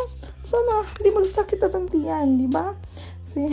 sana, 0.48 0.88
di 1.04 1.12
magsakit 1.12 1.60
at 1.60 1.76
ang 1.76 1.92
tiyan, 1.92 2.40
di 2.40 2.48
ba? 2.48 2.72
Si... 3.28 3.44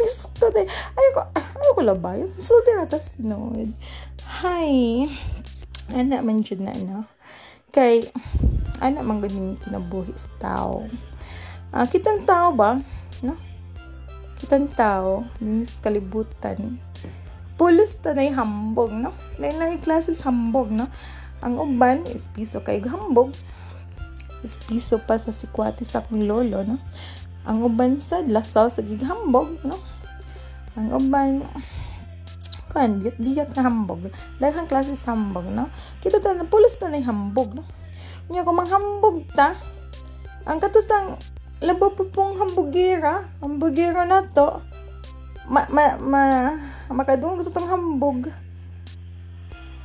Miss 0.00 0.24
ko 0.40 0.48
na. 0.48 0.64
Ayoko, 0.96 1.20
ayoko 1.36 1.80
labayan. 1.84 2.32
Sulti 2.40 2.72
ata 2.72 2.96
sinod. 2.96 3.76
Hi. 4.40 5.04
Anak 5.92 6.24
man 6.24 6.40
dyan 6.40 6.64
na, 6.64 6.72
no? 6.72 7.04
Kay, 7.68 8.08
anak 8.80 9.04
man 9.04 9.20
ganyan 9.20 9.60
kinabuhi 9.60 10.16
sa 10.16 10.32
tao. 10.40 10.88
Ah, 11.68 11.84
kitang 11.84 12.24
tao 12.24 12.56
ba? 12.56 12.80
No? 13.20 13.36
Kitang 14.40 14.72
tao, 14.72 15.28
dinis 15.36 15.84
kalibutan. 15.84 16.80
Pulos 17.60 18.00
ta 18.00 18.16
na 18.16 18.24
hambog, 18.32 18.88
no? 18.88 19.12
Lain 19.36 19.60
lang 19.60 19.84
klases 19.84 20.24
hambog, 20.24 20.72
no? 20.72 20.88
Ang 21.44 21.60
uban 21.60 22.08
is 22.08 22.32
piso 22.32 22.64
kay 22.64 22.80
hambog 22.80 23.36
piso 24.66 25.02
pa 25.02 25.18
sa 25.18 25.34
sikwati 25.34 25.82
sa 25.82 26.00
akong 26.00 26.24
lolo, 26.24 26.62
no? 26.62 26.78
Ang 27.46 27.66
uban 27.66 27.98
sa 27.98 28.22
lasaw 28.22 28.70
sa 28.70 28.82
gighambog, 28.86 29.58
no? 29.66 29.78
Ang 30.78 30.94
uban, 30.94 31.42
kan, 32.70 33.02
diyat 33.02 33.18
diyat 33.18 33.50
nga 33.50 33.66
hambog. 33.66 34.06
Daghang 34.38 34.70
klase 34.70 34.94
sa 34.94 35.18
hambog, 35.18 35.50
no? 35.50 35.66
Kita 35.98 36.22
ta, 36.22 36.36
pulos 36.46 36.78
ta 36.78 36.86
na 36.86 37.02
hambog, 37.02 37.58
no? 37.58 37.66
Nya 38.30 38.46
kung 38.46 38.58
manghambog 38.58 39.26
ta, 39.34 39.58
ang 40.46 40.62
katusang 40.62 41.18
labo 41.58 41.90
po 41.94 42.06
pong 42.06 42.38
hambugera, 42.38 43.26
hambugera 43.42 44.06
na 44.06 44.22
to, 44.22 44.62
ma, 45.50 45.66
ma, 45.70 45.98
ma, 45.98 46.22
makadungog 46.90 47.42
sa 47.42 47.50
tong 47.50 47.66
hambog, 47.66 48.30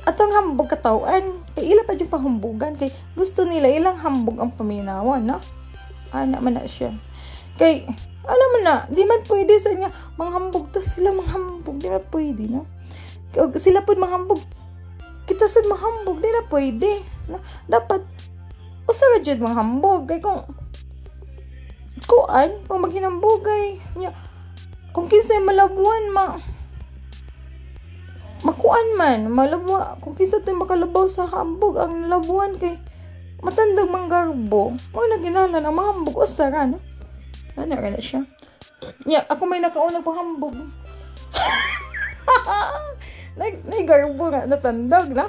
atong 0.06 0.34
hambog 0.34 0.70
katawan 0.70 1.41
kay 1.54 1.72
ila 1.72 1.84
pa 1.84 1.96
yung 1.96 2.12
pahumbugan. 2.12 2.72
Kay 2.76 2.92
gusto 3.16 3.44
nila 3.44 3.68
ilang 3.68 3.98
hambog 4.00 4.40
ang 4.40 4.52
paminawan 4.52 5.24
no? 5.24 5.38
Ana 6.12 6.40
man 6.40 6.56
na 6.56 6.68
siya. 6.68 6.92
Kay 7.60 7.84
alam 8.22 8.48
mo 8.54 8.58
na 8.62 8.86
di 8.86 9.02
man 9.02 9.20
pwede 9.26 9.58
sa 9.58 9.74
niya 9.74 9.90
manghambog 10.14 10.70
ta 10.70 10.78
sila 10.78 11.10
manghambog 11.10 11.76
di 11.82 11.88
na 11.90 11.98
pwede 11.98 12.44
no? 12.48 12.64
Kag 13.34 13.56
sila 13.58 13.82
pud 13.82 13.98
manghambog. 13.98 14.40
Kita 15.26 15.46
sad 15.46 15.66
manghambog 15.68 16.20
di 16.22 16.28
na 16.30 16.42
pwede 16.48 17.04
no? 17.28 17.42
Dapat 17.66 18.02
usa 18.88 19.04
ra 19.12 19.18
jud 19.20 19.40
manghambog. 19.42 20.08
Kay 20.08 20.20
kung 20.22 20.44
kuan 22.06 22.50
kung 22.66 22.82
maghinambogay 22.82 23.78
nya 23.96 24.10
kung 24.92 25.08
kinsay 25.08 25.40
malabuan 25.40 26.12
ma 26.12 26.36
makuan 28.42 28.98
man 28.98 29.30
malabwa 29.30 29.98
kung 30.02 30.18
kinsa 30.18 30.42
tay 30.42 30.54
makalabaw 30.54 31.06
sa 31.06 31.30
hambog 31.30 31.78
ang 31.78 32.10
labuan 32.10 32.58
kay 32.58 32.78
matandang 33.42 33.90
manggarbo 33.90 34.74
mo 34.74 35.00
na 35.06 35.18
ginalan 35.18 35.62
ang 35.62 35.74
mahambog 35.74 36.22
usara 36.22 36.66
no 36.66 36.78
ano 37.54 37.74
na 37.74 38.02
siya 38.02 38.26
nya 39.06 39.22
ako 39.30 39.42
may 39.46 39.62
nakauna 39.62 40.02
pang 40.02 40.18
hambog 40.18 40.56
Nag, 43.32 43.64
garbo 43.88 44.28
nga 44.28 44.44
natandag 44.44 45.08
na 45.16 45.24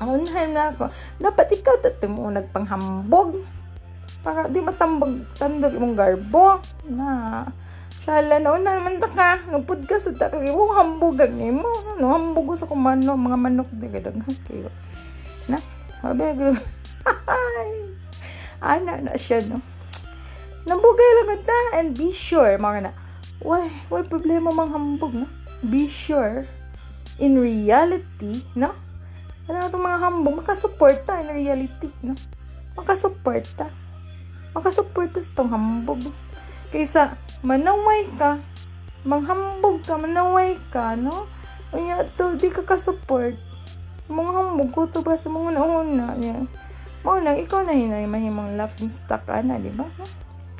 Aunhan 0.00 0.56
na 0.56 0.72
ako. 0.72 0.88
Dapat 1.20 1.60
ikaw 1.60 1.76
dati 1.84 2.08
mo 2.08 2.32
nagpanghambog. 2.32 3.44
Para 4.24 4.48
di 4.48 4.64
matambag 4.64 5.28
tandog 5.36 5.76
imong 5.76 5.92
garbo. 5.92 6.56
Na, 6.88 7.44
Shala 8.00 8.40
na, 8.40 8.56
na 8.56 8.80
naman 8.80 8.96
ta 8.96 9.12
ka. 9.12 9.44
Nagpud 9.52 9.84
ka 9.84 10.00
sa 10.00 10.16
ta. 10.16 10.32
Kaya 10.32 10.56
mo 10.56 10.72
hambugan 10.72 11.36
ni 11.36 11.52
mo. 11.52 11.68
Ano, 11.96 12.16
hambog 12.16 12.56
sa 12.56 12.64
kumano. 12.64 13.12
Mga 13.12 13.36
manok. 13.36 13.68
Di 13.76 13.92
ka 13.92 14.00
daghan 14.00 14.24
kayo. 14.48 14.72
Na, 15.44 15.60
habi. 16.00 16.32
Ana 18.60 19.04
na 19.04 19.16
siya, 19.20 19.44
no. 19.44 19.60
Nambugay 20.64 21.10
lang 21.20 21.44
ta. 21.44 21.58
And 21.76 21.92
be 21.92 22.08
sure, 22.12 22.56
mga 22.56 22.88
na. 22.88 22.92
Why, 23.40 23.68
why 23.88 24.04
problema 24.04 24.52
mang 24.52 24.72
hambog, 24.72 25.16
no? 25.16 25.28
Be 25.64 25.88
sure. 25.88 26.44
In 27.20 27.36
reality, 27.36 28.44
no? 28.56 28.72
Ano 29.48 29.66
itong 29.68 29.84
mga 29.84 30.00
hambog, 30.00 30.40
makasuporta 30.44 31.20
in 31.24 31.32
reality, 31.32 31.88
no? 32.04 32.16
Makasuporta. 32.76 33.72
Makasuporta 34.52 35.20
sa 35.20 35.32
itong 35.32 35.52
hambog. 35.52 36.00
Kaysa, 36.70 37.18
manaway 37.42 38.06
ka, 38.14 38.38
manghambog 39.02 39.82
ka, 39.82 39.98
manaway 39.98 40.54
ka, 40.70 40.94
no? 40.94 41.26
Unya 41.74 42.06
to, 42.14 42.38
di 42.38 42.50
ka 42.50 42.62
ka-support. 42.62 43.34
Mga 44.10 44.30
hambog 44.34 44.70
ko 44.74 44.86
to 44.86 45.02
ba 45.02 45.18
sa 45.18 45.30
mga 45.30 45.58
nauna. 45.58 46.14
Yeah. 46.18 46.46
Mo 47.02 47.18
na, 47.18 47.34
ikaw 47.34 47.66
na 47.66 47.74
hinay 47.74 48.06
mahimang 48.06 48.54
laughing 48.54 48.90
stock 48.90 49.26
ka 49.26 49.42
na, 49.42 49.58
di 49.58 49.70
ba? 49.74 49.86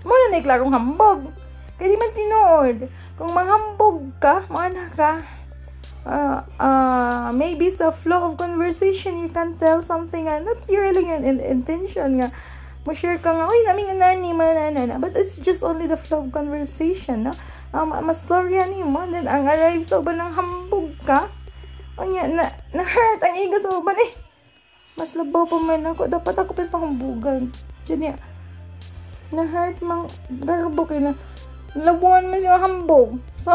Mo 0.02 0.12
na 0.14 0.26
na 0.34 0.42
iklarong 0.42 0.74
hambog. 0.74 1.30
Kaya 1.78 1.90
di 1.90 1.98
man 1.98 2.12
tinuod. 2.14 2.76
Kung 3.14 3.30
manghambog 3.30 4.10
ka, 4.18 4.46
mga 4.50 4.86
ka, 4.98 5.12
uh, 6.06 6.42
uh, 6.58 7.28
maybe 7.30 7.70
sa 7.70 7.94
flow 7.94 8.30
of 8.30 8.38
conversation, 8.38 9.18
you 9.18 9.30
can 9.30 9.54
tell 9.58 9.78
something 9.78 10.26
nga, 10.26 10.42
not 10.42 10.58
really 10.66 11.06
in, 11.06 11.22
in 11.22 11.38
intention 11.38 12.18
nga, 12.18 12.28
mo 12.80 12.96
share 12.96 13.20
ka 13.20 13.36
nga, 13.36 13.44
uy, 13.44 13.60
namin 13.68 13.92
nga 13.92 14.16
nani, 14.16 14.32
manana, 14.32 14.96
but 14.96 15.12
it's 15.12 15.36
just 15.36 15.60
only 15.60 15.84
the 15.84 16.00
flow 16.00 16.24
of 16.24 16.32
conversation, 16.32 17.28
no? 17.28 17.32
Um, 17.76 17.92
mas 17.92 18.24
storya 18.24 18.64
ni 18.72 18.80
mo, 18.80 19.04
then 19.04 19.28
ang 19.28 19.44
arrive 19.44 19.84
sa 19.84 20.00
uban 20.00 20.16
ng 20.16 20.32
hambog 20.32 20.96
ka, 21.04 21.28
o 22.00 22.08
nya, 22.08 22.24
na, 22.32 22.48
na-hurt 22.72 23.20
ang 23.20 23.36
iga 23.36 23.60
sa 23.60 23.76
uban, 23.76 24.00
eh, 24.00 24.12
mas 24.96 25.12
labaw 25.12 25.44
pa 25.44 25.60
man 25.60 25.84
ako, 25.92 26.08
dapat 26.08 26.32
ako 26.40 26.56
pa 26.56 26.72
pahambugan, 26.72 27.52
dyan 27.84 28.10
ya, 28.10 28.16
na-hurt 29.36 29.76
mang 29.84 30.08
garbo 30.40 30.88
kay 30.88 31.04
na, 31.04 31.12
labuan 31.76 32.32
man 32.32 32.40
siya 32.40 32.64
hambog, 32.64 33.20
so, 33.36 33.52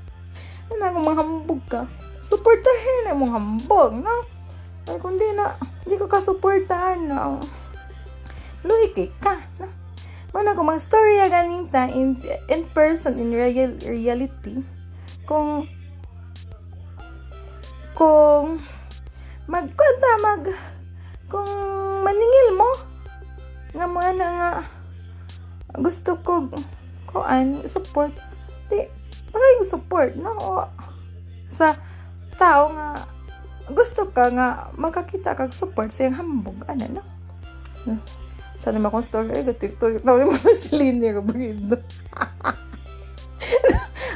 ano 0.72 0.84
kung 0.88 1.04
manghambog 1.04 1.62
ka, 1.68 1.84
supportahin 2.24 3.04
na 3.04 3.12
mong 3.12 3.32
hambog, 3.36 3.92
no? 4.00 4.24
Ay, 4.88 4.96
kung 4.96 5.20
di 5.20 5.28
na, 5.36 5.52
di 5.84 6.00
ko 6.00 6.08
kasuportahan, 6.08 7.04
no? 7.04 7.44
Luhiki 8.64 9.12
ka, 9.20 9.44
no? 9.60 9.68
Mana 10.34 10.56
kung 10.58 10.66
mga 10.66 10.82
storya 10.82 11.30
ganita 11.30 11.86
in, 11.94 12.18
in 12.50 12.66
person, 12.74 13.20
in 13.20 13.30
real, 13.30 13.76
reality, 13.86 14.58
kung 15.28 15.68
kung 17.94 18.58
magkwenta 19.46 20.10
mag 20.18 20.42
kung 21.30 21.46
maningil 22.02 22.48
mo 22.58 22.70
nga 23.74 23.86
mga 23.86 24.10
na 24.18 24.28
nga 24.34 24.50
gusto 25.78 26.18
ko 26.26 26.50
kuan 27.06 27.62
support 27.66 28.10
di 28.66 28.90
ko 29.30 29.64
support 29.66 30.14
no 30.18 30.34
o, 30.38 30.66
sa 31.46 31.78
tao 32.34 32.70
nga 32.74 33.06
gusto 33.70 34.10
ka 34.10 34.30
nga 34.34 34.70
makakita 34.74 35.38
kag 35.38 35.54
support 35.54 35.94
sa 35.94 36.06
iyang 36.06 36.18
hambog 36.18 36.58
ana 36.66 36.86
no, 36.90 37.02
no? 37.86 37.94
Sana 38.54 38.78
ma 38.78 38.92
kong 38.92 39.06
story 39.06 39.30
ay 39.34 39.44
gato 39.44 39.66
ito 39.66 39.86
na 40.06 40.14
mo 40.14 40.34
si 40.54 40.70
Lini 40.74 41.10
Robrindo 41.10 41.78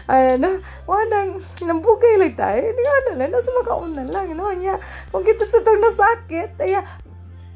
ano, 0.09 0.64
wanang 0.88 1.44
nambugay 1.61 2.16
lang 2.16 2.33
tayo. 2.33 2.64
Hindi 2.64 2.81
ano 2.81 3.11
lang, 3.20 3.29
nasa 3.29 3.53
makauna 3.61 4.09
lang. 4.09 4.33
No? 4.33 4.48
Nya, 4.57 4.81
kung 5.12 5.20
kita 5.20 5.44
sa 5.44 5.61
itong 5.61 5.85
nasakit, 5.85 6.57
ay 6.64 6.81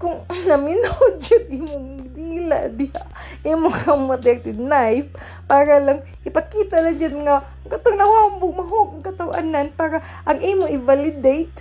kung 0.03 0.18
naminod 0.51 1.23
yun 1.23 1.45
imong 1.62 1.88
dila 2.11 2.66
diha 2.75 3.07
imong 3.47 3.77
kamotekted 3.87 4.59
knife 4.59 5.14
para 5.47 5.79
lang 5.79 6.03
ipakita 6.27 6.83
lang 6.83 6.99
dyan 6.99 7.23
nga 7.23 7.47
katong 7.71 7.95
nawambog 7.95 8.59
mahog 8.59 8.99
katawanan 9.07 9.71
para 9.79 10.03
ang 10.27 10.42
imo 10.42 10.66
i-validate 10.66 11.55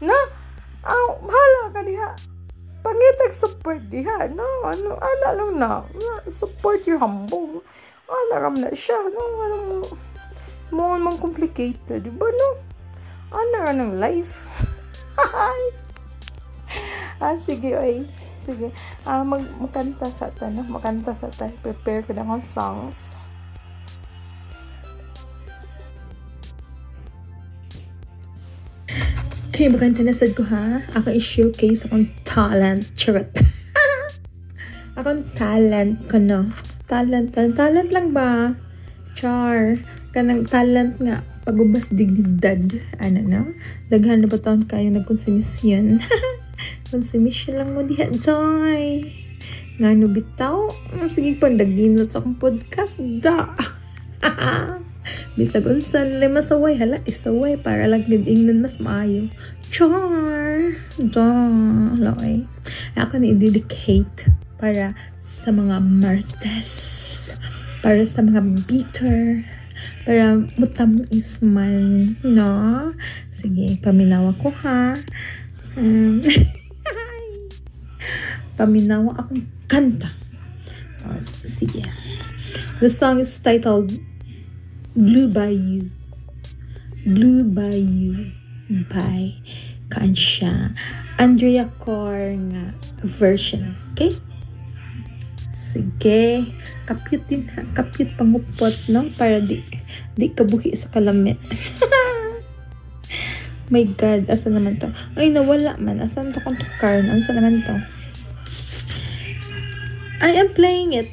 na 0.00 0.16
ang 0.88 1.20
bahala 1.20 1.60
ka 1.76 1.80
diha 1.84 2.10
pangitag 2.86 3.34
support 3.34 3.82
diha 3.90 4.30
no 4.30 4.46
ano 4.62 4.94
ana 4.94 5.28
lang 5.34 5.52
na 5.58 5.70
support 6.30 6.86
your 6.86 7.02
hambog 7.02 7.66
ana 8.06 8.46
ram 8.46 8.54
na 8.54 8.70
siya 8.70 8.94
no 9.10 9.22
ano 9.42 9.56
mo 9.66 9.78
mo 10.70 10.82
man 10.94 11.18
complicated 11.18 12.06
di 12.06 12.14
ba 12.14 12.30
no 12.30 12.50
ana 13.34 13.66
ra 13.66 13.72
ng 13.74 13.98
life 13.98 14.46
ah 17.26 17.34
sige 17.34 17.74
oy 17.74 18.06
Sige. 18.46 18.70
Ah, 19.02 19.26
mag 19.26 19.42
makanta 19.58 20.06
sa 20.06 20.30
ta, 20.30 20.46
no? 20.46 20.62
Makanta 20.62 21.18
sa 21.18 21.26
ta. 21.34 21.50
Prepare 21.66 22.06
ko 22.06 22.14
na 22.14 22.22
akong 22.22 22.46
songs. 22.46 23.18
Okay, 29.56 29.72
maganda 29.72 30.04
na 30.04 30.12
sad 30.12 30.36
ko 30.36 30.44
ha. 30.44 30.84
Ako 31.00 31.16
i-showcase 31.16 31.88
akong 31.88 32.12
talent. 32.28 32.92
Charot. 32.92 33.24
akong 35.00 35.24
talent 35.32 35.96
ko 36.12 36.20
no. 36.20 36.52
Talent, 36.92 37.32
talent, 37.32 37.56
talent 37.56 37.88
lang 37.88 38.12
ba? 38.12 38.52
Char. 39.16 39.80
Kanang 40.12 40.44
talent 40.44 41.00
nga. 41.00 41.24
Pagubas 41.48 41.88
dignidad. 41.88 42.68
Ano 43.00 43.24
no? 43.24 43.42
Daghan 43.88 44.20
na 44.20 44.28
ba 44.28 44.36
taon 44.36 44.68
kayo 44.68 44.92
nagkonsumisyon? 44.92 46.04
Konsumisyon 46.92 47.56
lang 47.64 47.72
mo 47.72 47.80
diha, 47.80 48.12
Joy. 48.12 49.08
Nga 49.80 49.88
no 49.96 50.12
bitaw? 50.12 50.68
Sige 51.08 51.32
pa, 51.40 51.48
daginot 51.48 52.12
sa 52.12 52.20
akong 52.20 52.36
podcast. 52.36 52.92
Da. 53.24 53.56
Bisag 55.36 55.68
unsan 55.68 56.18
le 56.18 56.26
masaway 56.32 56.74
hala 56.78 57.02
isaway 57.04 57.60
para 57.60 57.84
lang 57.86 58.06
ingnon 58.08 58.64
mas 58.64 58.80
maayo. 58.80 59.28
Char. 59.70 60.78
Da. 61.12 61.28
Loy. 61.98 62.46
Ako 62.96 63.20
ni 63.20 63.36
dedicate 63.36 64.30
para 64.56 64.96
sa 65.22 65.52
mga 65.52 65.78
martes. 65.82 66.70
Para 67.84 68.02
sa 68.02 68.24
mga 68.24 68.66
bitter. 68.66 69.44
Para 70.08 70.40
mutamis 70.56 71.38
man. 71.44 72.16
No? 72.24 72.90
Sige, 73.36 73.76
paminawa 73.84 74.32
ko 74.40 74.48
ha. 74.64 74.96
Um, 75.76 76.24
paminawa 78.56 79.12
akong 79.20 79.44
kanta. 79.68 80.08
Oh, 81.04 81.20
sige. 81.44 81.84
The 82.80 82.88
song 82.88 83.20
is 83.20 83.36
titled 83.38 83.92
Blue 84.96 85.28
by 85.28 85.52
You. 85.52 85.92
Blue 87.04 87.44
by 87.44 87.76
You 87.76 88.32
by 88.88 89.36
Kansha. 89.92 90.72
Andrea 91.20 91.68
Cor 91.84 92.32
nga 92.32 92.72
version. 93.04 93.76
Okay? 93.92 94.16
Sige. 95.52 96.48
Kapyut 96.88 97.28
din 97.28 97.44
ha. 97.52 97.68
Kapyut 97.76 98.08
pangupot, 98.16 98.72
no? 98.88 99.12
Para 99.20 99.44
di, 99.44 99.60
di 100.16 100.32
kabuhi 100.32 100.72
sa 100.72 100.88
kalamit. 100.88 101.36
My 103.68 103.84
God, 104.00 104.32
asa 104.32 104.48
naman 104.48 104.80
to? 104.80 104.88
Ay, 105.20 105.28
nawala 105.28 105.76
man. 105.76 106.00
Asan 106.00 106.32
to 106.32 106.40
kung 106.40 106.56
tukar? 106.56 107.04
Asa 107.04 107.36
naman 107.36 107.60
to? 107.68 107.76
I 110.24 110.40
am 110.40 110.56
playing 110.56 110.96
it. 110.96 111.12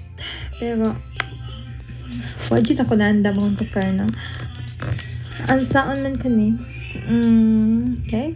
Pero, 0.55 0.95
wajit 2.51 2.79
ako 2.81 2.99
naanda 2.99 3.31
mo 3.31 3.47
kung 3.47 3.59
tukar 3.59 3.91
no? 3.93 4.11
Ang 5.47 5.61
saan 5.63 6.03
man 6.03 6.19
ka 6.19 6.27
ni? 6.27 6.55
Mm, 7.07 8.05
okay. 8.05 8.35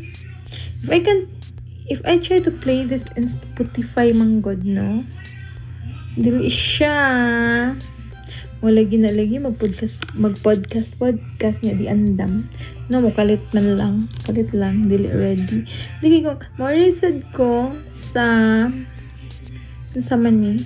If 0.82 0.89
I 0.89 1.00
can, 1.02 1.30
if 1.88 2.00
I 2.04 2.17
try 2.17 2.41
to 2.41 2.52
play 2.52 2.84
this 2.84 3.06
in 3.15 3.30
Spotify, 3.30 4.12
man 4.13 4.41
God, 4.41 4.65
no? 4.65 5.06
Dili 6.17 6.50
siya. 6.50 6.98
Wala 8.58 8.82
ginalagi 8.89 9.38
mag-podcast, 9.38 10.02
mag-podcast, 10.17 10.89
podcast 10.98 11.62
niya 11.62 11.78
di 11.78 11.86
andam. 11.86 12.50
No, 12.89 13.06
mo 13.06 13.13
kalit 13.13 13.43
man 13.54 13.78
lang. 13.78 13.96
Kalit 14.26 14.50
lang, 14.50 14.89
dili 14.89 15.13
ready. 15.13 15.70
Dili 16.02 16.26
ko, 16.26 16.41
marisad 16.58 17.22
ko 17.38 17.70
sa 18.12 18.26
sa 19.98 20.13
man 20.17 20.41
ni 20.41 20.62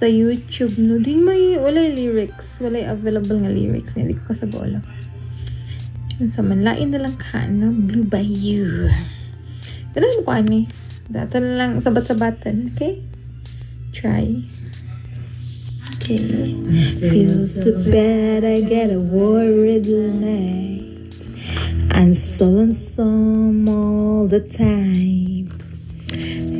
sa 0.00 0.08
YouTube 0.08 0.80
no? 0.80 0.96
Di 0.96 1.12
may 1.12 1.60
wala 1.60 1.92
lyrics. 1.92 2.56
Wala 2.56 2.88
available 2.88 3.36
nga 3.44 3.52
lyrics. 3.52 3.92
Nga 3.92 4.08
di 4.08 4.16
ko 4.16 4.32
kasagolo 4.32 4.80
sa 6.28 6.44
man 6.44 6.60
lain 6.60 6.92
na 6.92 7.00
lang 7.00 7.16
ka 7.16 7.48
no? 7.48 7.72
Blue 7.72 8.04
by 8.04 8.20
you 8.20 8.92
Ganun 9.96 10.20
mo 10.20 10.28
ko 10.28 10.32
ani? 10.36 10.68
Data 11.08 11.40
na 11.40 11.56
lang 11.56 11.80
sabat-sabatan. 11.80 12.76
Okay? 12.76 13.00
Try. 13.96 14.38
Okay. 15.96 16.54
Feels 17.02 17.56
so 17.56 17.74
bad 17.90 18.44
I 18.46 18.62
get 18.62 18.92
a 18.94 19.00
worried 19.00 19.88
night. 19.90 20.86
I'm 21.90 22.14
so 22.14 22.46
lonesome 22.46 23.68
all 23.68 24.28
the 24.28 24.40
time 24.40 25.39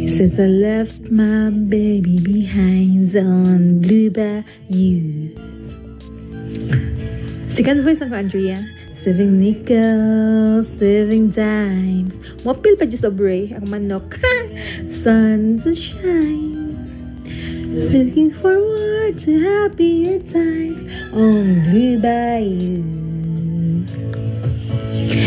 since 0.08 0.38
I 0.38 0.46
left 0.46 1.10
my 1.10 1.50
baby 1.50 2.16
behind 2.20 3.16
on 3.16 3.80
Blue 3.80 4.10
Bayou. 4.10 5.34
Second 7.50 7.82
voice 7.82 8.00
ng 8.00 8.14
Andrea. 8.14 8.56
Saving 9.00 9.40
nickels, 9.40 10.68
saving 10.76 11.32
dimes. 11.32 12.20
Wapil 12.44 12.76
pa 12.76 12.84
dyan 12.84 13.00
sa 13.00 13.08
bray, 13.08 13.48
ang 13.56 13.64
manok. 13.72 14.20
Sun 15.02 15.64
to 15.64 15.72
shine. 15.72 16.76
Looking 17.72 18.28
forward 18.28 19.16
to 19.24 19.30
happier 19.40 20.20
times 20.28 20.84
on 21.16 21.64
Blue 21.72 21.96
Bayou. 21.96 22.84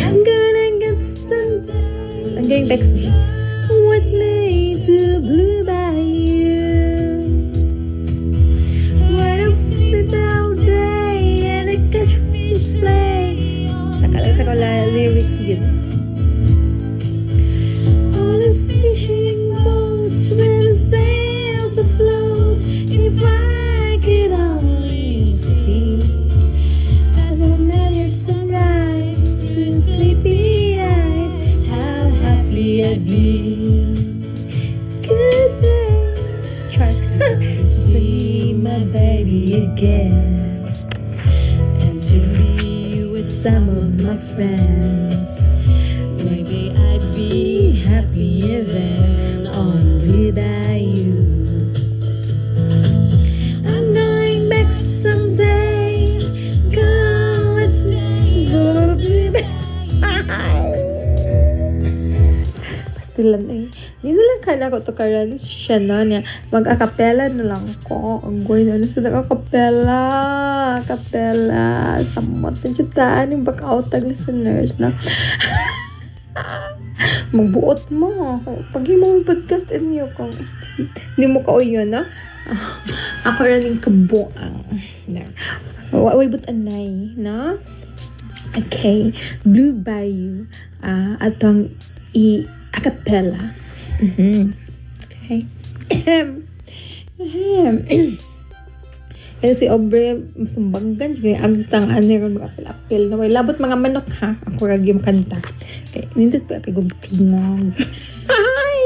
I'm 0.06 0.22
gonna 0.22 0.70
get 0.78 1.00
some 1.26 1.66
days. 1.66 2.30
I'm 2.38 2.46
getting 2.46 2.70
to 2.70 3.03
Blue 5.24 5.63
of 44.40 44.73
Pastilan 63.24 63.48
eh. 63.48 63.72
Hindi 64.04 64.20
na 64.20 64.24
lang 64.28 64.42
kala 64.44 64.68
ko 64.68 64.84
to 64.84 64.92
karan 64.92 65.32
siya 65.40 65.80
na 65.80 66.04
niya. 66.04 66.28
Mag-acapella 66.52 67.32
na 67.32 67.56
lang 67.56 67.72
ko. 67.88 68.20
Ang 68.20 68.44
goy 68.44 68.68
na 68.68 68.84
sa 68.84 69.00
nag-acapella. 69.00 70.04
Acapella. 70.84 72.04
Samot 72.12 72.60
na 72.60 72.76
jutaan 72.76 73.32
yung 73.32 73.48
back 73.48 73.64
out 73.64 73.88
tag 73.96 74.04
listeners 74.04 74.76
na. 74.76 74.92
Magbuot 77.38 77.88
mo. 77.96 78.44
Pag 78.76 78.92
mo 78.92 79.24
podcast 79.24 79.72
inyo 79.72 80.04
kung 80.20 80.36
hindi 81.16 81.26
mo 81.32 81.48
ka 81.48 81.64
yun, 81.64 81.96
no? 81.96 82.04
Ako 83.32 83.40
rin 83.48 83.72
yung 83.72 83.80
kabuang. 83.80 84.68
Waway 85.96 86.28
but 86.28 86.44
anay, 86.52 87.16
no? 87.16 87.56
Okay. 88.52 89.16
Blue 89.48 89.72
Bayou. 89.72 90.44
Ah, 90.84 91.16
atong 91.24 91.72
i 92.12 92.44
acapella. 92.74 93.54
Mhm. 94.02 94.54
Okay. 95.06 95.40
Kaya 99.44 99.60
si 99.60 99.68
Aubrey, 99.68 100.24
masumbagan, 100.40 101.20
kaya 101.20 101.44
agtang 101.44 101.92
ano 101.92 102.16
ron 102.16 102.40
mag-apil-apil 102.40 103.12
na 103.12 103.20
may 103.20 103.28
labot 103.28 103.60
mga 103.60 103.76
manok 103.76 104.08
ha. 104.24 104.40
Ako 104.48 104.72
rag 104.72 104.88
yung 104.88 105.04
kanta. 105.04 105.44
Kaya 105.92 106.08
nindot 106.16 106.48
pa 106.48 106.64
kay 106.64 106.72
gugtingog. 106.72 107.76
Ay! 108.32 108.82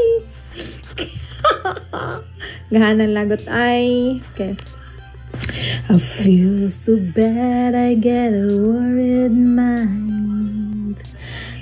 Gahanan 2.74 3.14
lagot 3.14 3.46
ay. 3.46 4.18
Okay. 4.34 4.58
I 5.94 5.96
feel 6.02 6.74
so 6.74 6.98
bad, 7.14 7.78
I 7.78 7.94
get 7.94 8.34
a 8.34 8.50
worried 8.50 9.38
mind. 9.38 10.98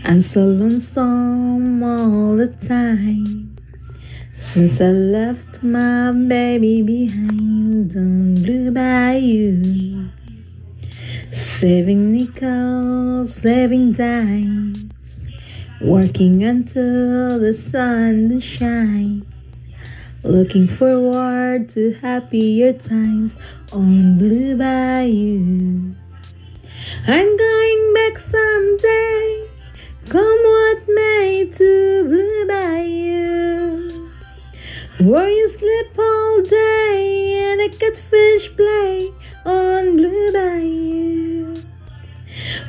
I'm 0.08 0.22
so 0.22 0.42
lonesome 0.46 1.82
all 1.82 2.38
the 2.38 2.54
time. 2.68 3.58
Since 4.38 4.80
I 4.80 4.92
left 4.92 5.64
my 5.64 6.12
baby 6.12 6.84
behind 6.84 7.98
on 7.98 8.36
Blue 8.36 8.70
Bayou, 8.70 10.08
saving 11.32 12.12
nickels, 12.14 13.34
saving 13.34 13.94
dimes, 13.94 14.86
working 15.82 16.44
until 16.44 17.40
the 17.40 17.56
sun 17.56 18.40
shines. 18.42 19.26
Looking 20.22 20.68
forward 20.68 21.70
to 21.70 21.94
happier 21.94 22.74
times 22.74 23.32
on 23.74 24.20
Blue 24.20 24.56
Bayou. 24.56 25.96
I'm 27.08 27.38
going 27.38 27.94
back 27.96 28.20
someday, 28.20 29.50
come 30.10 30.40
what 30.44 30.88
may, 30.88 31.50
to 31.56 32.04
Blue 32.04 32.46
Bayou. 32.48 34.10
Where 35.00 35.30
you 35.30 35.50
sleep 35.50 35.98
all 35.98 36.42
day 36.42 37.52
and 37.52 37.62
a 37.62 37.70
catfish 37.70 38.56
play 38.56 39.12
on 39.46 39.98
Blue 39.98 40.32
Bayou. 40.32 41.56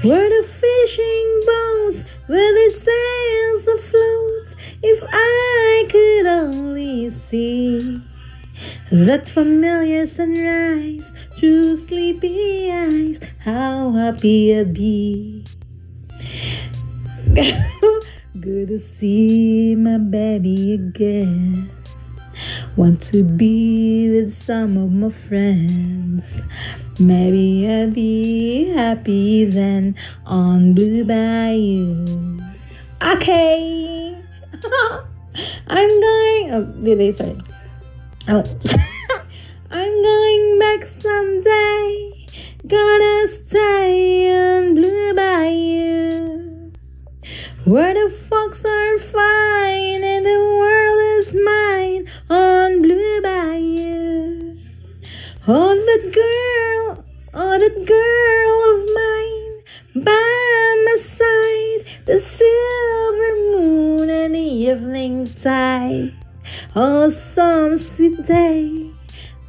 Where 0.02 0.28
the 0.28 0.48
fishing 0.62 1.40
boats 1.46 2.02
with 2.28 2.54
their 2.58 2.70
sails 2.70 3.66
afloat, 3.66 4.54
if 4.82 5.04
I 5.06 5.88
could 5.90 6.26
only 6.26 7.10
see 7.30 8.02
that 8.90 9.28
familiar 9.28 10.06
sunrise 10.06 11.12
through 11.38 11.76
sleepy 11.76 12.70
eyes, 12.72 13.20
how 13.40 13.92
happy 13.92 14.56
I'd 14.58 14.72
be. 14.72 15.44
Good 18.40 18.68
to 18.68 18.78
see 18.78 19.74
my 19.74 19.98
baby 19.98 20.74
again. 20.74 21.68
Want 22.76 23.02
to 23.10 23.24
be 23.24 24.08
with 24.10 24.40
some 24.44 24.76
of 24.76 24.92
my 24.92 25.10
friends. 25.10 26.24
Maybe 27.00 27.66
I'll 27.68 27.90
be 27.90 28.68
happy 28.68 29.44
then 29.44 29.96
on 30.24 30.74
Blue 30.74 31.04
Bayou. 31.04 32.38
Okay. 33.02 34.16
I'm 35.66 35.88
going. 36.00 36.50
Oh, 36.52 36.72
really? 36.78 37.10
Sorry. 37.10 37.36
Oh. 38.28 38.44
I'm 39.72 40.02
going 40.02 40.58
back 40.60 40.86
someday. 41.00 42.26
Gonna 42.68 43.28
stay 43.28 44.30
on 44.30 44.74
Blue 44.76 45.12
Bayou. 45.14 46.55
Where 47.66 47.94
the 47.94 48.16
folks 48.30 48.64
are 48.64 48.98
fine 49.10 50.04
and 50.04 50.24
the 50.24 50.38
world 50.38 51.00
is 51.18 51.34
mine 51.34 52.08
on 52.30 52.80
Blue 52.80 53.20
Bayou. 53.20 54.56
Oh, 55.48 55.74
that 55.74 56.12
girl, 56.14 57.04
oh, 57.34 57.58
that 57.58 57.76
girl 57.84 58.58
of 58.70 58.78
mine 58.94 60.04
by 60.04 60.84
my 60.86 60.96
side, 61.18 61.86
the 62.06 62.20
silver 62.20 63.34
moon 63.50 64.10
and 64.10 64.36
the 64.36 64.38
evening 64.38 65.26
tide. 65.26 66.14
Oh, 66.76 67.10
some 67.10 67.78
sweet 67.78 68.24
day, 68.28 68.92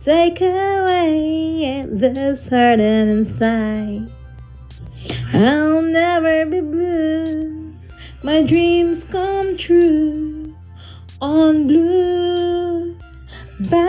take 0.04 0.42
away 0.42 1.86
this 1.88 2.48
hurting 2.48 3.10
inside. 3.10 4.10
I'll 5.34 5.84
never 5.84 6.48
be 6.48 6.62
blue. 6.62 7.57
My 8.28 8.44
dreams 8.44 9.06
come 9.06 9.56
true 9.56 10.54
on 11.22 11.66
blue 11.66 12.94
bayou. 13.72 13.80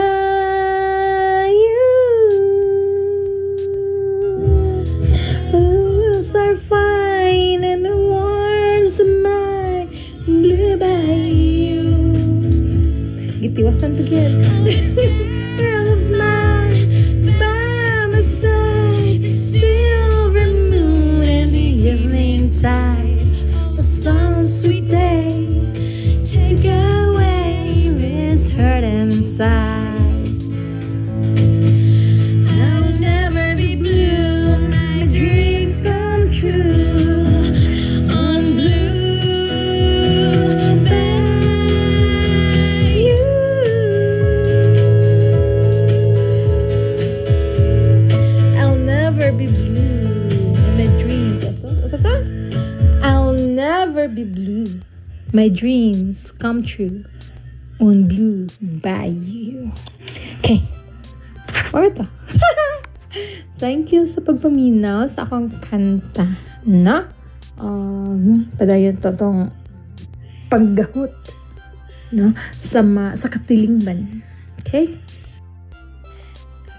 The 5.50 5.58
wheels 5.58 6.36
are 6.36 6.54
fine 6.54 7.64
and 7.64 7.84
the 7.84 7.96
war's 7.96 8.94
mine. 9.26 9.90
Blue 10.22 10.76
bayou. 10.78 11.90
Gitiwasan 13.42 13.96
to 13.98 14.04
get. 14.06 14.30
Girl 14.94 15.24
My 55.38 55.46
dreams 55.46 56.34
come 56.42 56.66
true 56.66 57.06
on 57.78 58.10
blue 58.10 58.50
bayou. 58.82 59.70
Okay. 60.42 60.66
Or. 61.70 61.86
Thank 63.62 63.94
you 63.94 64.10
sa 64.10 64.18
pagpaminaw 64.18 65.14
sa 65.14 65.30
akong 65.30 65.54
kanta 65.62 66.34
na 66.66 67.06
um, 67.54 68.50
padayon 68.58 68.98
to 68.98 69.14
tong 69.14 69.54
paggahot 70.50 71.14
no 72.10 72.34
sa 72.58 72.82
ma, 72.82 73.14
sa 73.14 73.30
katilingban. 73.30 74.26
Okay? 74.66 74.98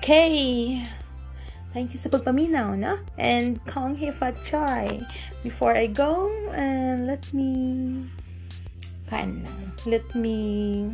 Okay. 0.04 0.84
Thank 1.72 1.96
you 1.96 2.00
sa 2.04 2.12
pagpaminaw, 2.12 2.76
no? 2.76 3.00
And 3.16 3.64
Kong 3.64 3.96
Hei 3.96 4.12
Fat 4.12 4.36
Chai. 4.44 5.00
Before 5.48 5.72
I 5.72 5.88
go, 5.88 6.28
and 6.52 7.08
let 7.08 7.24
me 7.32 8.04
let 9.86 10.06
me 10.16 10.92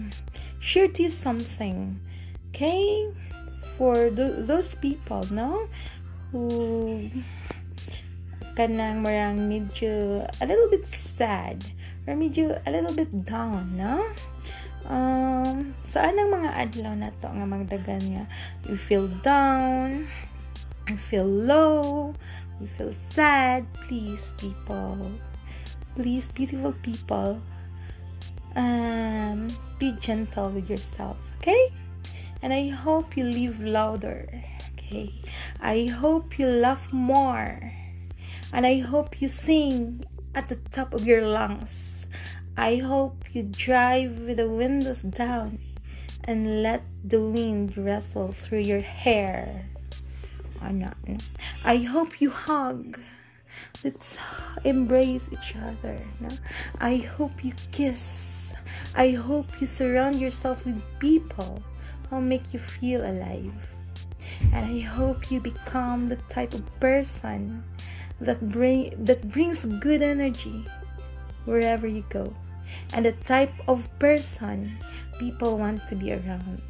share 0.59 0.87
to 0.87 1.03
you 1.03 1.11
something. 1.11 1.99
Okay? 2.49 3.11
For 3.77 4.09
th- 4.09 4.47
those 4.47 4.75
people, 4.75 5.27
no? 5.31 5.67
Who 6.31 7.11
kanang 8.55 9.03
marang 9.03 9.51
medyo 9.51 10.23
a 10.39 10.45
little 10.47 10.71
bit 10.71 10.87
sad 10.87 11.59
or 12.07 12.15
medyo 12.15 12.55
a 12.63 12.69
little 12.71 12.95
bit 12.95 13.11
down, 13.27 13.75
no? 13.75 13.99
Um, 14.85 15.73
saan 15.81 16.15
ang 16.15 16.29
mga 16.29 16.49
adlaw 16.55 16.93
na 16.93 17.09
to 17.19 17.27
nga 17.27 17.45
magdagan 17.49 18.03
nga 18.15 18.25
you 18.69 18.77
feel 18.77 19.09
down, 19.25 20.05
you 20.87 20.95
feel 20.95 21.25
low, 21.25 22.13
you 22.61 22.69
feel 22.77 22.93
sad, 22.93 23.65
please 23.89 24.37
people, 24.37 25.09
please 25.97 26.29
beautiful 26.37 26.71
people, 26.85 27.41
um, 28.55 29.47
be 29.79 29.93
gentle 29.99 30.49
with 30.49 30.69
yourself, 30.69 31.17
okay? 31.37 31.69
And 32.41 32.53
I 32.53 32.69
hope 32.69 33.17
you 33.17 33.23
live 33.23 33.61
louder, 33.61 34.29
okay? 34.73 35.13
I 35.61 35.85
hope 35.85 36.37
you 36.39 36.47
laugh 36.47 36.91
more, 36.93 37.73
and 38.53 38.65
I 38.65 38.79
hope 38.79 39.21
you 39.21 39.29
sing 39.29 40.05
at 40.33 40.49
the 40.49 40.57
top 40.71 40.93
of 40.93 41.05
your 41.05 41.27
lungs. 41.27 42.07
I 42.57 42.77
hope 42.77 43.25
you 43.33 43.43
drive 43.43 44.19
with 44.19 44.37
the 44.37 44.49
windows 44.49 45.01
down 45.01 45.59
and 46.23 46.63
let 46.63 46.83
the 47.03 47.19
wind 47.21 47.77
rustle 47.77 48.31
through 48.31 48.61
your 48.61 48.81
hair. 48.81 49.65
Ano, 50.61 50.91
ano. 51.07 51.17
I 51.63 51.77
hope 51.77 52.21
you 52.21 52.29
hug. 52.29 52.99
Let's 53.83 54.17
embrace 54.63 55.29
each 55.31 55.55
other. 55.55 55.99
No? 56.19 56.29
I 56.79 56.97
hope 56.97 57.43
you 57.43 57.53
kiss. 57.71 58.34
I 58.95 59.11
hope 59.11 59.61
you 59.61 59.67
surround 59.67 60.19
yourself 60.19 60.65
with 60.65 60.81
people 60.99 61.61
who 62.09 62.21
make 62.21 62.53
you 62.53 62.59
feel 62.59 63.01
alive. 63.01 63.53
And 64.53 64.65
I 64.65 64.79
hope 64.79 65.31
you 65.31 65.39
become 65.39 66.07
the 66.07 66.17
type 66.29 66.53
of 66.53 66.63
person 66.79 67.63
that 68.21 68.49
bring 68.49 68.93
that 69.05 69.29
brings 69.29 69.65
good 69.65 70.01
energy 70.01 70.65
wherever 71.45 71.87
you 71.87 72.03
go. 72.09 72.33
And 72.93 73.05
the 73.05 73.11
type 73.11 73.53
of 73.67 73.87
person 73.99 74.77
people 75.19 75.57
want 75.57 75.87
to 75.87 75.95
be 75.95 76.13
around. 76.13 76.61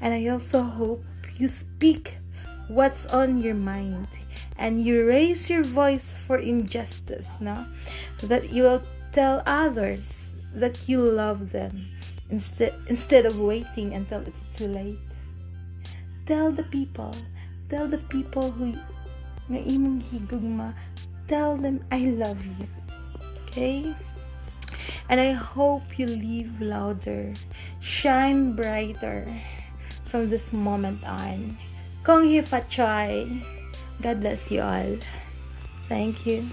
And 0.00 0.14
I 0.14 0.28
also 0.28 0.62
hope 0.62 1.04
you 1.36 1.48
speak 1.48 2.16
what's 2.68 3.06
on 3.06 3.40
your 3.40 3.54
mind 3.54 4.08
and 4.58 4.84
you 4.84 5.06
raise 5.06 5.48
your 5.48 5.64
voice 5.64 6.12
for 6.26 6.36
injustice 6.36 7.36
no 7.40 7.66
that 8.24 8.52
you 8.52 8.62
will 8.62 8.82
tell 9.10 9.42
others 9.46 10.27
that 10.54 10.88
you 10.88 11.02
love 11.02 11.52
them 11.52 11.88
instead 12.30 12.74
instead 12.88 13.26
of 13.26 13.38
waiting 13.38 13.94
until 13.94 14.20
it's 14.22 14.44
too 14.52 14.68
late. 14.68 14.98
Tell 16.26 16.52
the 16.52 16.64
people, 16.64 17.14
tell 17.68 17.88
the 17.88 17.98
people 18.12 18.50
who 18.50 18.76
nga 19.48 19.60
imong 19.64 20.04
higugma, 20.04 20.74
tell 21.26 21.56
them 21.56 21.80
I 21.90 22.12
love 22.12 22.40
you. 22.44 22.68
Okay? 23.48 23.94
And 25.08 25.20
I 25.20 25.32
hope 25.32 25.98
you 25.98 26.06
live 26.06 26.60
louder, 26.60 27.32
shine 27.80 28.52
brighter 28.52 29.24
from 30.04 30.28
this 30.28 30.52
moment 30.52 31.00
on. 31.04 31.56
Kong 32.04 32.28
Chai. 32.68 33.24
God 34.00 34.20
bless 34.20 34.50
you 34.50 34.60
all. 34.60 34.96
Thank 35.88 36.26
you. 36.26 36.48